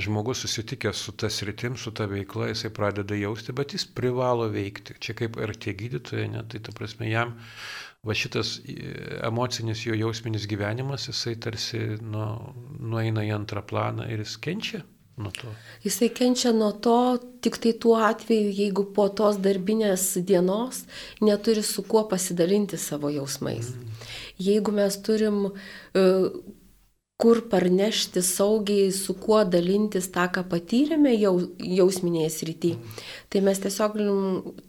[0.00, 4.98] žmogus susitikęs su tas rytim, su ta veikla, jisai pradeda jausti, bet jis privalo veikti.
[5.00, 7.36] Čia kaip ir tie gydytojai, ne, tai ta prasme jam
[8.04, 8.58] va šitas
[9.24, 12.26] emocinis jo jausminis gyvenimas, jisai tarsi nu,
[12.80, 14.84] nueina į antrą planą ir jis kenčia
[15.16, 15.52] nuo to?
[15.84, 20.84] Jisai kenčia nuo to tik tai tuo atveju, jeigu po tos darbinės dienos
[21.22, 23.70] neturi su kuo pasidalinti savo jausmais.
[23.74, 24.10] Mm.
[24.48, 26.28] Jeigu mes turim uh,
[27.20, 33.06] kur parnešti saugiai, su kuo dalintis tą, ką patyrėme jau, jausminėje srityje, mm.
[33.30, 34.00] tai mes tiesiog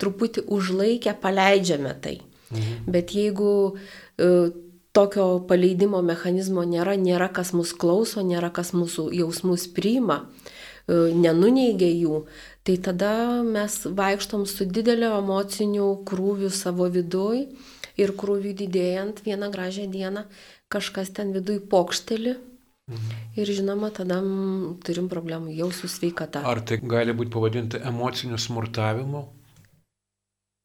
[0.01, 2.19] truputį užlaikę paleidžiame tai.
[2.53, 2.85] Mm.
[2.93, 4.53] Bet jeigu uh,
[4.95, 11.91] tokio paleidimo mechanizmo nėra, nėra kas mus klauso, nėra kas mūsų jausmus priima, e, nenuneigia
[11.91, 12.23] jų,
[12.63, 17.45] tai tada mes vaikštom su dideliu emociniu krūviu savo viduj
[17.99, 20.25] ir krūviu didėjant vieną gražią dieną
[20.71, 22.37] kažkas ten viduj pokšteli
[22.85, 23.13] Mhm.
[23.41, 24.19] Ir žinoma, tada
[24.85, 26.43] turim problemų jau su sveikata.
[26.45, 29.23] Ar tai gali būti pavadinti emociniu smurtavimu?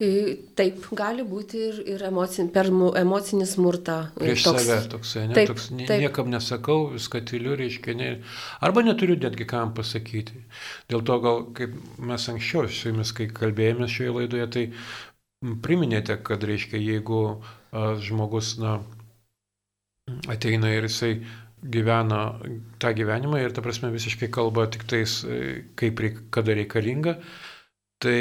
[0.01, 3.97] Taip, gali būti ir, ir emocin, per emocinį smurtą.
[4.17, 5.35] Prieš toks, save toksai, ne?
[5.37, 5.93] Taip, toks, taip.
[6.01, 8.09] Niekam nesakau, viską tyliu, reiškia, ne,
[8.65, 10.41] arba neturiu netgi kam pasakyti.
[10.89, 14.65] Dėl to gal, kaip mes anksčiau su jumis, kai kalbėjome šioje laidoje, tai
[15.67, 18.79] priminėte, kad, reiškia, jeigu a, žmogus, na,
[20.33, 21.13] ateina ir jisai
[21.61, 22.23] gyvena
[22.81, 26.01] tą gyvenimą ir, ta prasme, visiškai kalba tik tais, e, kaip,
[26.33, 27.19] kada reikalinga,
[28.01, 28.21] Tai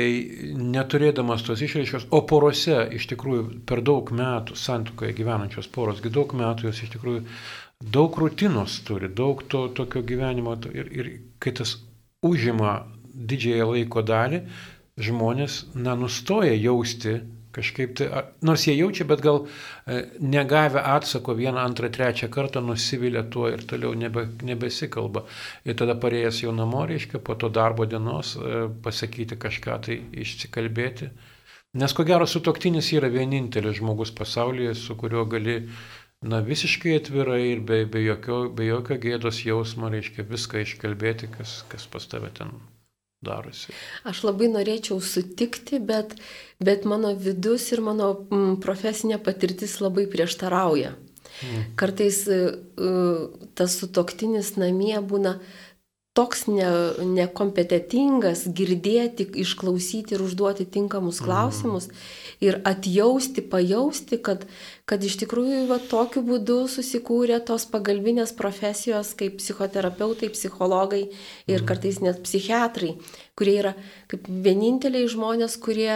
[0.59, 6.67] neturėdamas tos išreiškos, o porose iš tikrųjų per daug metų santukoje gyvenančios poros, daug metų
[6.67, 7.21] jos iš tikrųjų
[7.95, 11.77] daug rutinos turi, daug to tokio gyvenimo ir, ir kai tas
[12.27, 12.73] užima
[13.15, 14.41] didžiąją laiko dalį,
[14.99, 18.07] žmonės nenustoja jausti Kažkaip tai,
[18.45, 23.63] nors jie jaučia, bet gal e, negavę atsako vieną, antrą, trečią kartą nusivylę tuo ir
[23.65, 25.23] toliau nebe, nebesikalba.
[25.65, 31.09] Ir tada parėjęs jau namo, reiškia, po to darbo dienos e, pasakyti kažką tai išsikalbėti.
[31.81, 35.59] Nes ko gero sutoktinis yra vienintelis žmogus pasaulyje, su kuriuo gali
[36.21, 41.63] na, visiškai atvirai ir be, be, jokio, be jokio gėdos jausmo, reiškia, viską iškalbėti, kas,
[41.71, 42.53] kas pas tave ten
[43.25, 43.73] darosi.
[44.07, 46.15] Aš labai norėčiau sutikti, bet,
[46.63, 50.95] bet mano vidus ir mano mm, profesinė patirtis labai prieštarauja.
[51.39, 51.65] Mm.
[51.79, 55.37] Kartais uh, tas sutoktinis namie būna
[56.17, 56.65] toks ne,
[57.05, 61.27] nekompetitingas girdėti, išklausyti ir užduoti tinkamus mhm.
[61.27, 61.99] klausimus mm.
[62.47, 64.45] ir atjausti, pajausti, kad,
[64.89, 71.67] kad iš tikrųjų va, tokiu būdu susikūrė tos pagalbinės profesijos kaip psichoterapeutai, psichologai ir mm.
[71.69, 72.95] kartais net psichiatrai,
[73.39, 73.75] kurie yra
[74.11, 75.93] kaip vieninteliai žmonės, kurie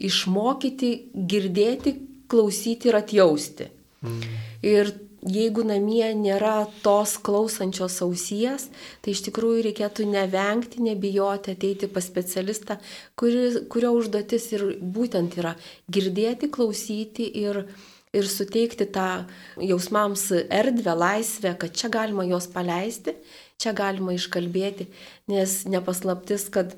[0.00, 1.96] išmokyti girdėti,
[2.32, 3.68] klausyti ir atjausti.
[4.02, 4.36] Mm.
[4.64, 8.68] Ir jeigu namie nėra tos klausančios ausies,
[9.02, 12.78] tai iš tikrųjų reikėtų nevengti, nebijoti ateiti pas specialistą,
[13.18, 15.54] kuri, kurio užduotis ir būtent yra
[15.92, 17.64] girdėti, klausyti ir,
[18.12, 19.24] ir suteikti tą
[19.62, 23.14] jausmams erdvę, laisvę, kad čia galima juos paleisti,
[23.62, 24.90] čia galima iškalbėti,
[25.30, 26.74] nes nepaslaptis, kad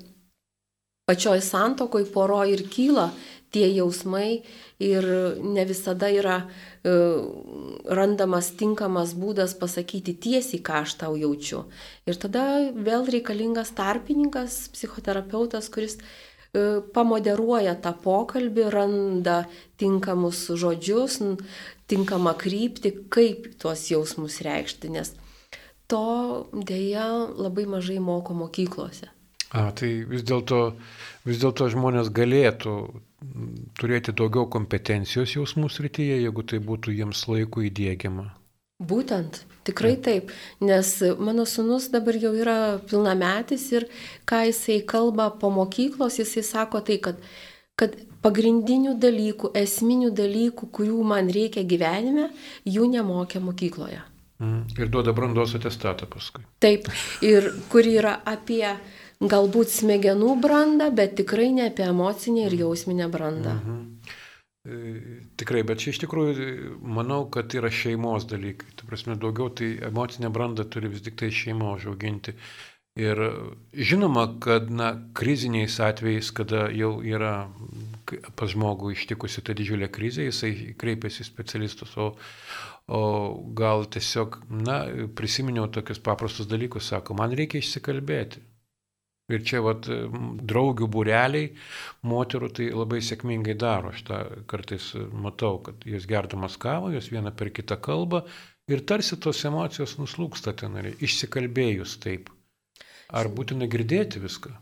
[1.09, 3.11] pačioj santokoj poro ir kyla
[3.55, 4.43] tie jausmai
[4.83, 5.07] ir
[5.39, 6.95] ne visada yra e,
[7.99, 11.65] randamas tinkamas būdas pasakyti tiesiai, ką aš tau jaučiu.
[12.11, 19.45] Ir tada vėl reikalingas tarpininkas, psichoterapeutas, kuris e, pamoderuoja tą pokalbį, randa
[19.81, 21.21] tinkamus žodžius,
[21.91, 25.15] tinkamą kryptį, kaip tuos jausmus reikšti, nes
[25.91, 26.05] to
[26.51, 29.11] dėja labai mažai moko mokyklose.
[29.55, 30.73] A, tai vis dėlto
[31.25, 32.75] vis dėlto žmonės galėtų
[33.81, 38.31] turėti daugiau kompetencijos jausmų srityje, jeigu tai būtų jiems laiku įdėgiama.
[38.85, 40.89] Būtent, tikrai taip, nes
[41.23, 42.57] mano sunus dabar jau yra
[42.91, 43.87] pilnametis ir
[44.27, 47.21] ką jisai kalba po mokyklos, jisai sako tai, kad,
[47.79, 52.33] kad pagrindinių dalykų, esminių dalykų, kurių man reikia gyvenime,
[52.67, 54.03] jų nemokė mokykloje.
[54.43, 54.65] Mm.
[54.75, 56.43] Ir duoda brandos atestatą paskui.
[56.59, 56.91] Taip,
[57.23, 58.75] ir kur yra apie
[59.21, 63.57] galbūt smegenų brandą, bet tikrai ne apie emocinę ir jausminę brandą.
[63.61, 63.81] Mhm.
[64.65, 64.77] E,
[65.37, 68.71] tikrai, bet čia iš tikrųjų manau, kad yra šeimos dalykai.
[68.79, 72.37] Tai prasme, daugiau tai emocinę brandą turi vis tik tai šeima užauginti.
[72.95, 73.19] Ir
[73.75, 77.49] žinoma, kad na, kriziniais atvejais, kada jau yra
[78.39, 82.13] pas žmogų ištikusi ta didžiulė krizė, jisai kreipiasi specialistus, o,
[82.87, 83.03] o
[83.59, 84.85] gal tiesiog, na,
[85.19, 88.45] prisiminiau tokius paprastus dalykus, sako, man reikia išsikalbėti.
[89.33, 91.47] Ir čia vat, draugių būreliai
[92.05, 93.95] moterų tai labai sėkmingai daro.
[93.95, 94.19] Aš tą
[94.51, 98.25] kartais matau, kad jos gerdamas kavą, jos viena per kitą kalbą
[98.69, 102.29] ir tarsi tos emocijos nuslūksta ten, išsikalbėjus taip.
[103.17, 104.53] Ar būtina girdėti viską?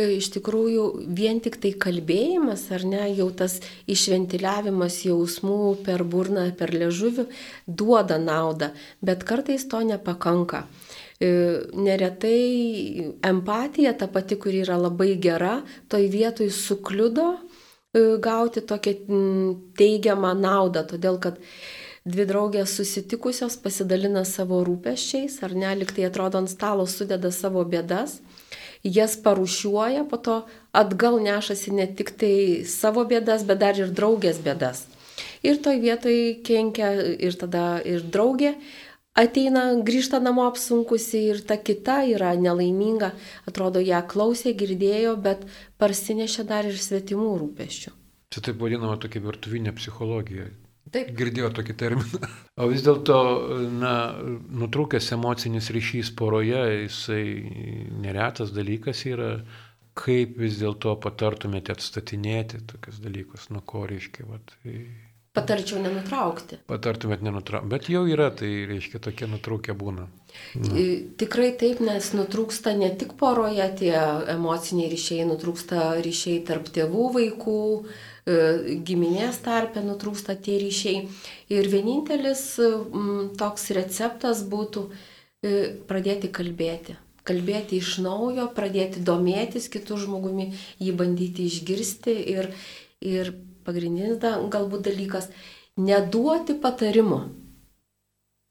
[0.00, 0.84] E, iš tikrųjų,
[1.14, 7.28] vien tik tai kalbėjimas, ar ne, jau tas išventiliavimas jausmų per burną, per ležuvių
[7.66, 8.72] duoda naudą,
[9.04, 10.64] bet kartais to nepakanka.
[10.66, 10.91] E,
[11.74, 18.94] neretai empatija, ta pati, kuri yra labai gera, toj vietoj sukliudo e, gauti tokią
[19.78, 21.38] teigiamą naudą, todėl kad
[22.04, 28.18] dvi draugės susitikusios pasidalina savo rūpeščiais, ar ne, liktai atrodo ant stalo sudeda savo bėdas,
[28.82, 30.40] jas parušiuoja, po to
[30.74, 32.34] atgal nešasi ne tik tai
[32.66, 34.86] savo bėdas, bet dar ir draugės bėdas.
[35.42, 38.56] Ir toj vietoj kenkia ir tada ir draugė,
[39.18, 43.12] ateina, grįžta namo apsunkusi ir ta kita yra nelaiminga,
[43.48, 45.44] atrodo, ją klausė, girdėjo, bet
[45.82, 47.94] parsinešė dar ir svetimų rūpeščių.
[48.32, 50.48] Čia taip vadinama tokia virtuvinė psichologija.
[50.92, 51.12] Taip.
[51.16, 52.28] Girdėjau tokį terminą.
[52.62, 53.18] O vis dėlto,
[53.80, 53.92] na,
[54.60, 57.22] nutrūkęs emocinis ryšys poroje, jisai
[58.04, 59.30] neretas dalykas yra,
[59.96, 64.28] kaip vis dėlto patartumėte atstatinėti tokius dalykus, nuo ko reiškia.
[64.28, 64.52] Vat,
[65.32, 66.58] Patarčiau nenutraukti.
[66.68, 70.02] Patartumėt nenutraukti, bet jau yra, tai reiškia tokie nutrūkę būna.
[70.60, 70.72] Na.
[71.20, 73.94] Tikrai taip, nes nutrūksta ne tik poroje tie
[74.34, 78.34] emociniai ryšiai, nutrūksta ryšiai tarp tėvų, vaikų, e,
[78.84, 81.06] giminės tarpe nutrūksta tie ryšiai.
[81.56, 82.42] Ir vienintelis
[83.40, 85.54] toks receptas būtų e,
[85.88, 86.98] pradėti kalbėti.
[87.24, 92.50] Kalbėti iš naujo, pradėti domėtis kitų žmogumi, jį bandyti išgirsti ir,
[93.00, 93.32] ir
[93.66, 95.30] pagrindinis da, galbūt dalykas-
[95.88, 97.22] neduoti patarimo.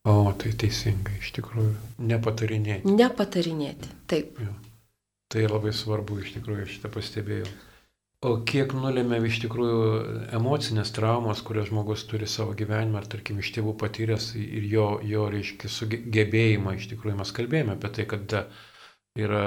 [0.10, 1.74] O, tai teisingai, iš tikrųjų,
[2.10, 2.90] nepatarinėti.
[2.98, 4.40] Nepatarinėti, taip.
[4.42, 4.56] Jo.
[5.32, 7.52] Tai labai svarbu, iš tikrųjų, šitą pastebėjau.
[8.22, 9.78] O kiek nulėmė iš tikrųjų
[10.38, 15.24] emocinės traumos, kurias žmogus turi savo gyvenime, ar tarkim iš tėvų patyręs ir jo, jo
[15.34, 18.36] reiškia, sugebėjimą, iš tikrųjų mes kalbėjome apie tai, kad
[19.18, 19.46] yra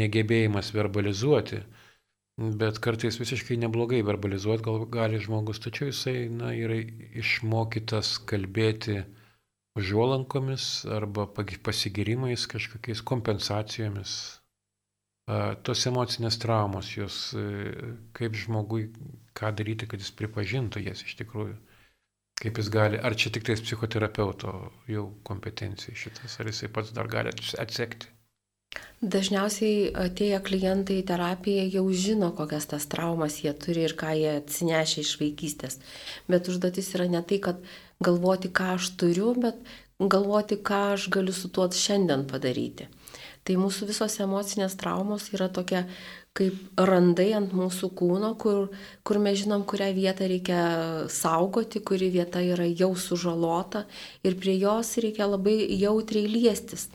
[0.00, 1.60] negebėjimas verbalizuoti,
[2.38, 6.76] Bet kartais visiškai neblogai verbalizuoti gal, gali žmogus, tačiau jisai na, yra
[7.18, 9.00] išmokytas kalbėti
[9.78, 11.26] užuolankomis arba
[11.66, 14.12] pasigirimais, kažkokiais kompensacijomis.
[15.66, 17.42] Tos emocinės traumos, jos e,
[18.16, 18.86] kaip žmogui,
[19.36, 21.58] ką daryti, kad jis pripažintų jas iš tikrųjų.
[22.38, 24.54] Kaip jis gali, ar čia tik tais psichoterapeuto
[24.88, 28.08] jau kompetencija šitas, ar jisai pats dar gali atsekti.
[28.98, 34.32] Dažniausiai atėję klientai į terapiją jau žino, kokias tas traumas jie turi ir ką jie
[34.40, 35.78] atsinešė iš vaikystės.
[36.26, 37.60] Bet užduotis yra ne tai, kad
[38.02, 39.60] galvoti, ką aš turiu, bet
[40.02, 42.88] galvoti, ką aš galiu su tuo šiandien padaryti.
[43.46, 45.84] Tai mūsų visos emocinės traumos yra tokia
[46.38, 48.68] kaip randai ant mūsų kūno, kur,
[49.06, 50.60] kur mes žinom, kurią vietą reikia
[51.10, 53.84] saugoti, kuri vieta yra jau sužalota
[54.26, 56.88] ir prie jos reikia labai jautriai liestis.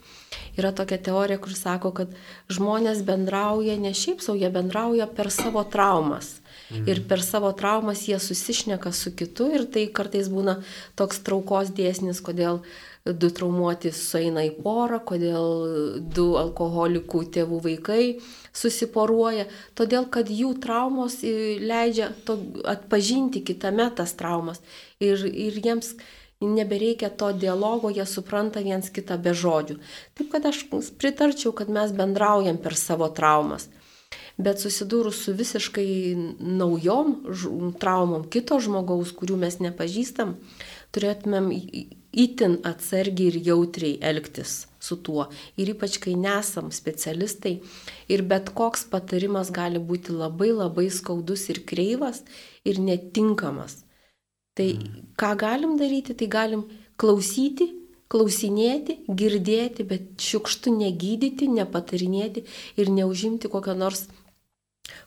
[0.57, 2.13] Yra tokia teorija, kur sako, kad
[2.53, 6.37] žmonės bendrauja ne šiaip savo, jie bendrauja per savo traumas.
[6.69, 6.87] Mhm.
[6.89, 10.61] Ir per savo traumas jie susišneka su kitu ir tai kartais būna
[10.95, 12.61] toks traukos dėsnis, kodėl
[13.03, 15.47] du traumuoti sueina į porą, kodėl
[16.15, 18.03] du alkoholikų tėvų vaikai
[18.55, 22.13] susiporuoja, todėl kad jų traumos leidžia
[22.63, 24.61] atpažinti kitame tas traumas
[25.03, 25.97] ir, ir jiems
[26.43, 29.77] nebereikia to dialogo, jie supranta viens kitą be žodžių.
[30.15, 30.63] Taip kad aš
[30.99, 33.67] pritarčiau, kad mes bendraujam per savo traumas.
[34.39, 40.37] Bet susidūrus su visiškai naujom traumom kito žmogaus, kurių mes nepažįstam,
[40.95, 41.51] turėtumėm
[42.13, 45.27] itin atsargiai ir jautriai elgtis su tuo.
[45.57, 47.55] Ir ypač, kai nesam specialistai
[48.13, 52.23] ir bet koks patarimas gali būti labai labai skaudus ir kreivas
[52.65, 53.81] ir netinkamas.
[54.53, 54.69] Tai
[55.17, 56.67] ką galim daryti, tai galim
[57.01, 57.71] klausyti,
[58.13, 62.43] klausinėti, girdėti, bet šiukštų negydyti, nepatarinėti
[62.77, 64.05] ir neužimti kokio nors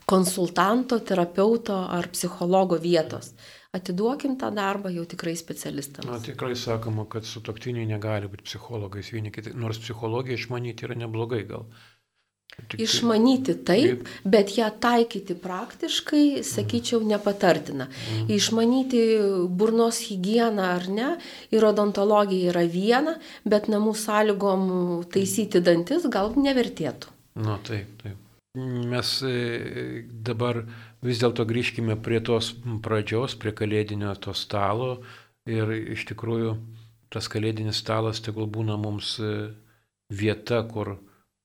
[0.09, 3.31] konsultanto, terapeuto ar psichologo vietos.
[3.75, 6.07] Atiduokim tą darbą jau tikrai specialistams.
[6.07, 10.95] Na, tikrai sakoma, kad su toktiniai negali būti psikologais vieni kiti, nors psichologiją išmanyti yra
[11.03, 11.67] neblogai gal.
[12.57, 17.85] Tik Išmanyti taip, bet ją taikyti praktiškai, sakyčiau, nepatartina.
[17.85, 18.31] Mhm.
[18.33, 19.01] Išmanyti
[19.59, 21.09] burnos higieną ar ne,
[21.53, 24.63] ir odontologija yra viena, bet namų sąlygom
[25.13, 27.13] taisyti dantis gal nevertėtų.
[27.45, 28.17] Na taip, taip.
[28.57, 30.63] Mes e, dabar
[31.05, 34.97] vis dėlto grįžkime prie tos pradžios, prie kalėdinio to stalo
[35.47, 36.55] ir iš tikrųjų
[37.13, 39.33] tas kalėdinis stalas tegul būna mums e,
[40.11, 40.97] vieta, kur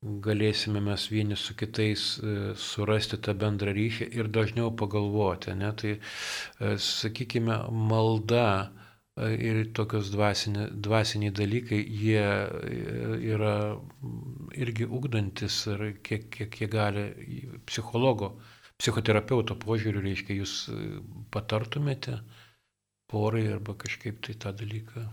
[0.03, 5.55] galėsime mes vieni su kitais e, surasti tą bendrą ryšį ir dažniau pagalvoti.
[5.59, 5.71] Ne?
[5.79, 7.61] Tai, e, sakykime,
[7.93, 8.73] malda
[9.21, 12.25] ir tokios dvasiniai, dvasiniai dalykai, jie
[13.35, 13.57] yra
[14.57, 17.05] irgi ugdantis ir kiek, kiek jie gali
[17.69, 18.33] psichologo,
[18.83, 20.55] psichoterapeuto požiūriu, reiškia, jūs
[21.31, 22.19] patartumėte
[23.13, 25.07] porai arba kažkaip tai tą dalyką.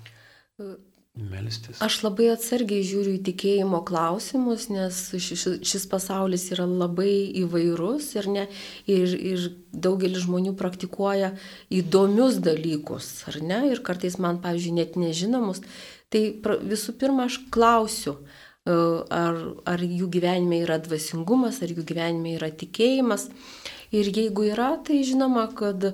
[1.19, 1.79] Melstis.
[1.83, 8.45] Aš labai atsargiai žiūriu į tikėjimo klausimus, nes šis, pasaulis yra labai įvairus ir, ne,
[8.87, 11.33] ir, ir daugelis žmonių praktikuoja
[11.75, 15.63] įdomius dalykus, ar ne, ir kartais man, pavyzdžiui, net nežinomus.
[16.13, 16.23] Tai
[16.69, 18.15] visų pirma, aš klausiu,
[18.63, 18.77] e,
[19.11, 23.27] ar, ar jų gyvenime yra dvasingumas, ar jų gyvenime yra tikėjimas.
[23.91, 25.93] Ir jeigu yra, tai žinoma, kad e,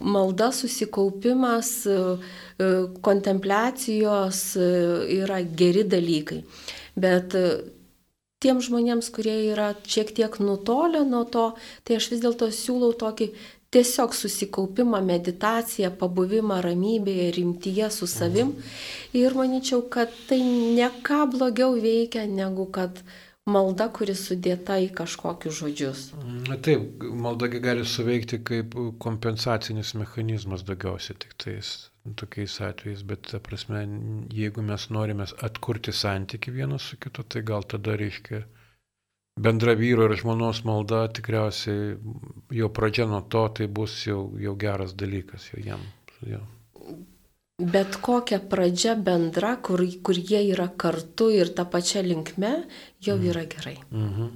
[0.00, 1.98] malda, susikaupimas, e,
[2.60, 2.70] e,
[3.00, 4.42] kontempliacijos
[5.20, 6.42] yra geri dalykai.
[7.00, 7.36] Bet
[8.40, 11.46] tiem žmonėms, kurie yra šiek tiek nutolę nuo to,
[11.84, 13.30] tai aš vis dėlto siūlau tokį
[13.70, 18.52] tiesiog susikaupimą, meditaciją, pabuvimą ramybėje, rimtyje su savim.
[19.14, 22.98] Ir manyčiau, kad tai ne ką blogiau veikia, negu kad
[23.48, 26.02] malda, kuri sudėta į kažkokius žodžius.
[26.48, 31.72] Na taip, malda gali suveikti kaip kompensacinis mechanizmas daugiausiai tik tais
[32.20, 33.84] tokiais atvejais, bet ta prasme,
[34.34, 38.44] jeigu mes norime atkurti santyki vienas su kitu, tai gal tada reiškia
[39.40, 41.96] bendra vyro ir žmonos malda tikriausiai
[42.60, 45.84] jo pradžia nuo to, tai bus jau, jau geras dalykas jau jam.
[46.26, 46.44] Jau
[47.60, 52.52] bet kokia pradžia bendra, kur, kur jie yra kartu ir tą pačią linkme,
[53.00, 53.28] jau mhm.
[53.32, 53.76] yra gerai.
[53.90, 54.30] Mhm.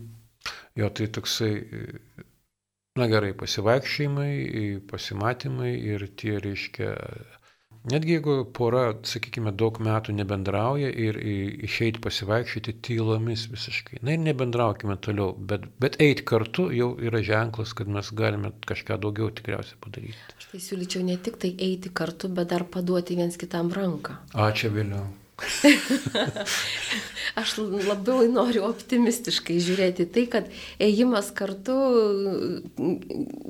[0.77, 1.53] Jo, tai toksai,
[2.99, 4.33] na gerai, pasivaikščiojimai,
[4.91, 6.91] pasimatymai ir tie, reiškia,
[7.85, 11.19] Netgi jeigu pora, sakykime, daug metų nebendrauja ir
[11.69, 17.75] išeiti pasivaikščioti tylomis visiškai, na ir nebendraukime toliau, bet, bet eiti kartu jau yra ženklas,
[17.77, 20.39] kad mes galime kažką daugiau tikriausiai padaryti.
[20.39, 24.17] Aš tai siūlyčiau ne tik tai eiti kartu, bet dar paduoti viens kitam ranką.
[24.47, 25.05] Ačiū vėliau.
[27.41, 30.51] Aš labiau noriu optimistiškai žiūrėti tai, kad
[30.83, 31.75] ėjimas kartu,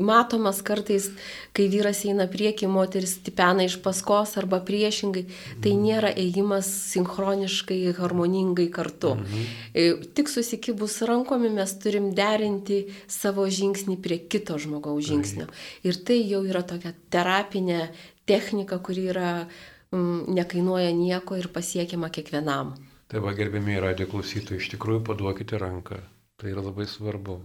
[0.00, 1.10] matomas kartais,
[1.56, 5.26] kai vyras eina prieki, moteris tipena iš paskos arba priešingai,
[5.60, 5.82] tai mhm.
[5.84, 9.18] nėra ėjimas sinchroniškai, harmoningai kartu.
[9.20, 9.44] Mhm.
[9.74, 15.50] E, tik susikibus rankomi mes turim derinti savo žingsnį prie kito žmogaus žingsnio.
[15.84, 17.90] Ir tai jau yra tokia terapinė
[18.24, 22.74] technika, kuri yra Mm, nekainuoja nieko ir pasiekiama kiekvienam.
[23.10, 26.00] Tai va, gerbėmiai radio klausytojai, iš tikrųjų paduokite ranką.
[26.40, 27.38] Tai yra labai svarbu.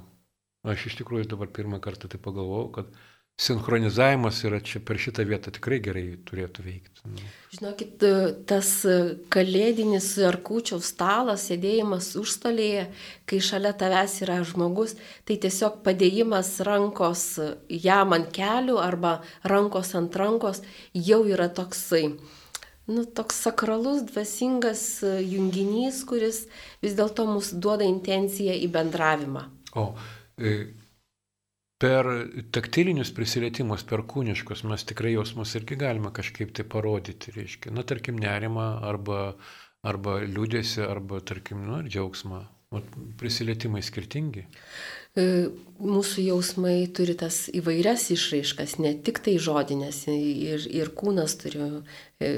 [0.68, 2.96] Aš iš tikrųjų dabar pirmą kartą tai pagalvojau, kad
[3.40, 7.04] sinchronizavimas yra čia per šitą vietą tikrai gerai turėtų veikti.
[7.08, 7.28] Nu.
[7.56, 8.04] Žinokit,
[8.50, 8.72] tas
[9.32, 12.90] kalėdinis ar kūčiaus stalas, sėdėjimas užstalėje,
[13.30, 17.24] kai šalia tavęs yra žmogus, tai tiesiog padėjimas rankos
[17.72, 20.60] jam ant kelių arba rankos ant rankos
[20.94, 22.10] jau yra toksai
[22.90, 26.44] nu, toks sakralus, dvasingas e, junginys, kuris
[26.84, 29.46] vis dėlto mus duoda intenciją į bendravimą.
[29.80, 29.86] O
[30.42, 30.56] e,
[31.80, 32.10] per
[32.56, 38.20] taktilinius prisilietimus, per kūniškus mes tikrai jausmus irgi galime kažkaip tai parodyti, reiškia, na, tarkim,
[38.20, 39.22] nerimą arba,
[39.88, 42.46] arba liūdėsi, arba, tarkim, nu, džiaugsmą.
[42.70, 42.84] O
[43.18, 44.44] prisilietimai skirtingi.
[45.18, 45.50] E,
[45.80, 51.62] mūsų jausmai turi tas įvairias išraiškas, ne tik tai žodinės, ir, ir kūnas turi
[52.20, 52.32] e,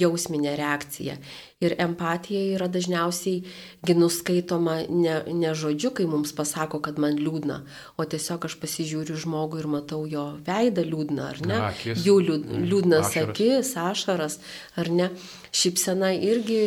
[0.00, 1.16] jausminę reakciją.
[1.64, 3.42] Ir empatija yra dažniausiai
[3.86, 7.58] ginuskaitoma ne, ne žodžiu, kai mums pasako, kad man liūdna,
[7.98, 11.62] o tiesiog aš pasižiūriu žmogų ir matau jo veidą liūdną, ar ne?
[11.72, 12.04] Akis.
[12.06, 13.32] Jų liūd, mm, liūdnas ašaras.
[13.34, 14.38] akis, ašaras,
[14.78, 15.10] ar ne?
[15.50, 16.60] Šypsena irgi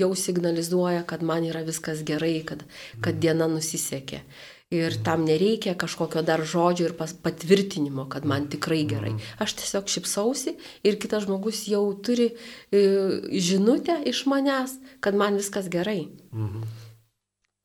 [0.00, 2.66] jau signalizuoja, kad man yra viskas gerai, kad,
[3.04, 4.24] kad diena nusisekė.
[4.72, 9.12] Ir tam nereikia kažkokio dar žodžio ir patvirtinimo, kad man tikrai gerai.
[9.12, 9.40] Mhm.
[9.44, 12.80] Aš tiesiog šipsausi ir kitas žmogus jau turi e,
[13.36, 16.06] žinutę iš manęs, kad man viskas gerai.
[16.32, 16.64] Mhm.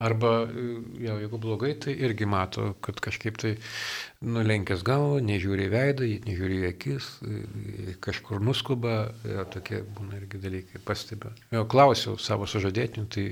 [0.04, 0.64] Arba, e,
[1.02, 3.54] jau, jeigu blogai, tai irgi mato, kad kažkaip tai
[4.22, 8.98] nulenkęs galvą, nežiūri į veidą, nežiūri į akis, e, kažkur nuskuba,
[9.54, 11.32] tokie būna irgi dalykai, pastebė.
[11.56, 13.26] Jau klausiau savo sužadėtinių, tai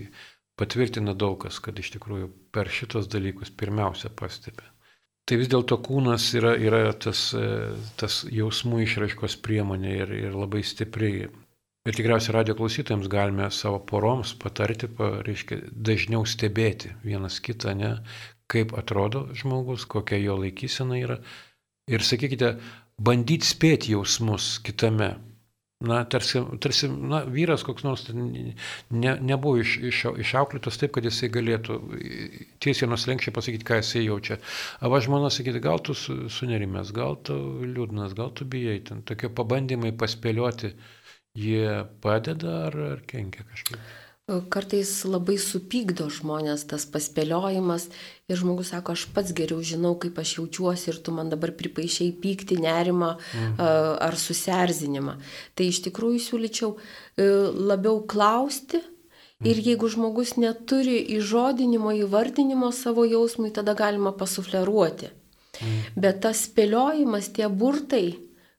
[0.56, 4.64] patvirtina daug kas, kad iš tikrųjų per šitos dalykus pirmiausia pastebi.
[5.26, 10.62] Tai vis dėlto kūnas yra, yra tas, e, tas jausmų išraiškos priemonė ir, ir labai
[10.62, 11.26] stipriai.
[11.86, 17.92] Ir tikriausiai radio klausytojams galime savo poroms patarti, pa, reiškia, dažniau stebėti vienas kitą, ne,
[18.50, 21.18] kaip atrodo žmogus, kokia jo laikysena yra.
[21.90, 22.56] Ir sakykite,
[22.98, 25.12] bandyti spėti jausmus kitame,
[25.84, 31.28] Na, tarsi, tarsi na, vyras koks nors ne, nebuvo iš, iš, išauklėtas taip, kad jisai
[31.34, 31.76] galėtų
[32.64, 34.38] tiesiai nuslenkščiai pasakyti, ką jisai jaučia.
[34.80, 38.78] Va žmona sakyti, gal tu sunerimęs, gal tu liūdnas, gal tu bijai.
[38.88, 40.72] Ten tokie pabandymai paspėlioti,
[41.36, 41.68] jie
[42.00, 43.76] padeda ar, ar kenkia kažkaip.
[44.26, 47.84] Kartais labai supykdo žmonės tas paspėliojimas
[48.26, 52.10] ir žmogus sako, aš pats geriau žinau, kaip aš jaučiuosi ir tu man dabar pripaišiai
[52.24, 53.54] pykti, nerimą mhm.
[54.02, 55.14] ar susierzinimą.
[55.54, 57.28] Tai iš tikrųjų siūlyčiau e,
[57.70, 59.64] labiau klausti ir mhm.
[59.68, 65.12] jeigu žmogus neturi įžodinimo, įvardinimo savo jausmui, tada galima pasufleruoti.
[65.60, 66.02] Mhm.
[66.02, 68.08] Bet tas spėliojimas, tie burtai,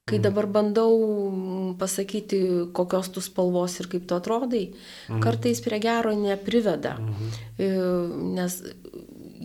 [0.08, 0.24] Kai mhm.
[0.24, 0.94] dabar bandau
[1.80, 2.40] pasakyti,
[2.72, 5.20] kokios tu spalvos ir kaip tu atrodai, mhm.
[5.24, 6.96] kartais prie gero nepriveda.
[6.96, 7.34] Mhm.
[7.60, 7.68] E,
[8.38, 8.62] nes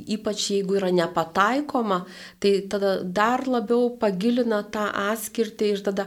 [0.06, 2.04] ypač jeigu yra nepataikoma,
[2.38, 6.06] tai tada dar labiau pagilina tą atskirtį ir tada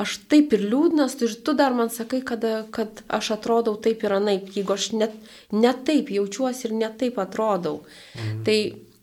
[0.00, 4.16] aš taip ir liūdnas, ir tu dar man sakai, kad, kad aš atrodau taip ir
[4.16, 5.16] anaip, jeigu aš net,
[5.52, 7.82] net taip jaučiuosi ir net taip atrodau.
[8.16, 8.44] Mhm.
[8.48, 8.58] Tai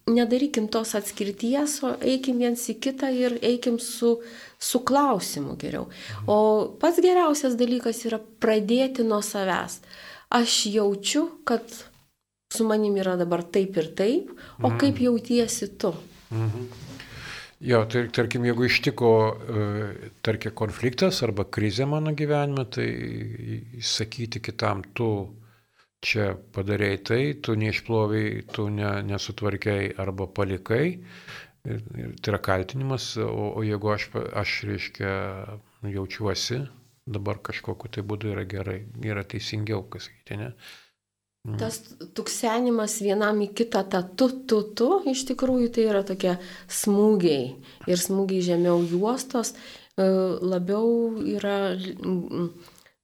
[0.08, 4.18] nedarykim tos atskirties, o eikim viens į kitą ir eikim su,
[4.60, 5.88] su klausimu geriau.
[6.28, 9.80] O pats geriausias dalykas yra pradėti nuo savęs.
[10.30, 11.64] Aš jaučiu, kad
[12.53, 14.32] su manim yra dabar taip ir taip,
[14.64, 15.03] o kaip Mhm.
[15.03, 15.93] jautiesi tu.
[17.60, 22.86] Jo, tai tarkim, jeigu ištiko, e, tarkim, konfliktas arba krizė mano gyvenime, tai
[23.82, 25.34] sakyti kitam, tu
[26.05, 30.99] čia padarėjai tai, tu neišploviai, tu ne, nesutvarkiai arba palikai.
[31.68, 34.09] Ir, ir tai yra kaltinimas, o, o jeigu aš,
[34.39, 35.13] aš, reiškia,
[35.91, 36.61] jaučiuosi,
[37.07, 40.51] dabar kažkokiu tai būdu yra gerai, yra teisingiau, kas sakyti, ne?
[41.55, 41.78] Tas
[42.18, 46.34] tuksenimas vienam į kitą, ta tu, tu, tu, iš tikrųjų tai yra tokie
[46.68, 47.53] smūgiai.
[47.88, 50.07] Ir smūgiai žemiau juostos e,
[50.43, 52.49] labiau yra mm,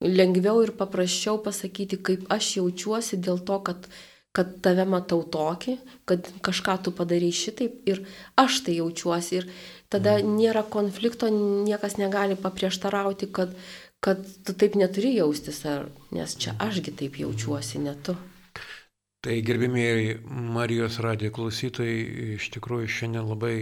[0.03, 3.88] lengviau ir paprasčiau pasakyti, kaip aš jaučiuosi dėl to, kad,
[4.34, 5.77] kad tave matau tokį,
[6.09, 8.01] kad kažką tu padarai šitaip ir
[8.39, 9.39] aš tai jaučiuosi.
[9.39, 9.49] Ir
[9.93, 11.29] tada nėra konflikto,
[11.69, 13.53] niekas negali paprieštarauti, kad,
[14.01, 18.17] kad tu taip neturi jaustis, ar, nes čia ašgi taip jaučiuosi, ne tu.
[19.23, 21.99] Tai gerbimieji Marijos radijo klausytojai,
[22.36, 23.55] iš tikrųjų šiandien labai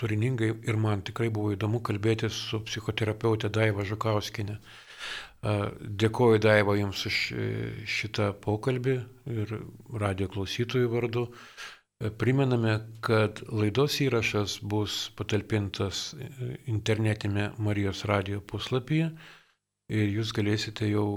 [0.00, 4.56] turiningai ir man tikrai buvo įdomu kalbėti su psichoterapeutė Daiva Žukauskinė.
[5.42, 7.44] Dėkoju Daiva Jums už e,
[7.82, 8.92] šitą pokalbį
[9.26, 9.54] ir
[9.98, 11.24] radijo klausytojų vardu.
[11.26, 16.28] E, Primename, kad laidos įrašas bus patalpintas e,
[16.70, 19.08] internetinėme Marijos radijo puslapyje
[19.90, 21.08] ir jūs galėsite jau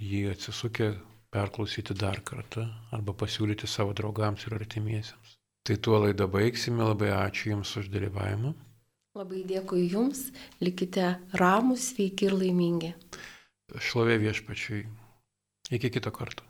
[0.00, 0.94] jį atsisukę
[1.32, 2.64] perklausyti dar kartą
[2.96, 5.36] arba pasiūlyti savo draugams ir artimiesiems.
[5.68, 8.56] Tai tuo laidą baigsime, labai ačiū Jums už dalyvavimą.
[9.12, 10.30] Labai dėkui Jums,
[10.64, 12.94] likite ramus, sveiki ir laimingi.
[13.80, 14.82] Šlovė viešpačiui.
[15.72, 16.44] Iki kito karto.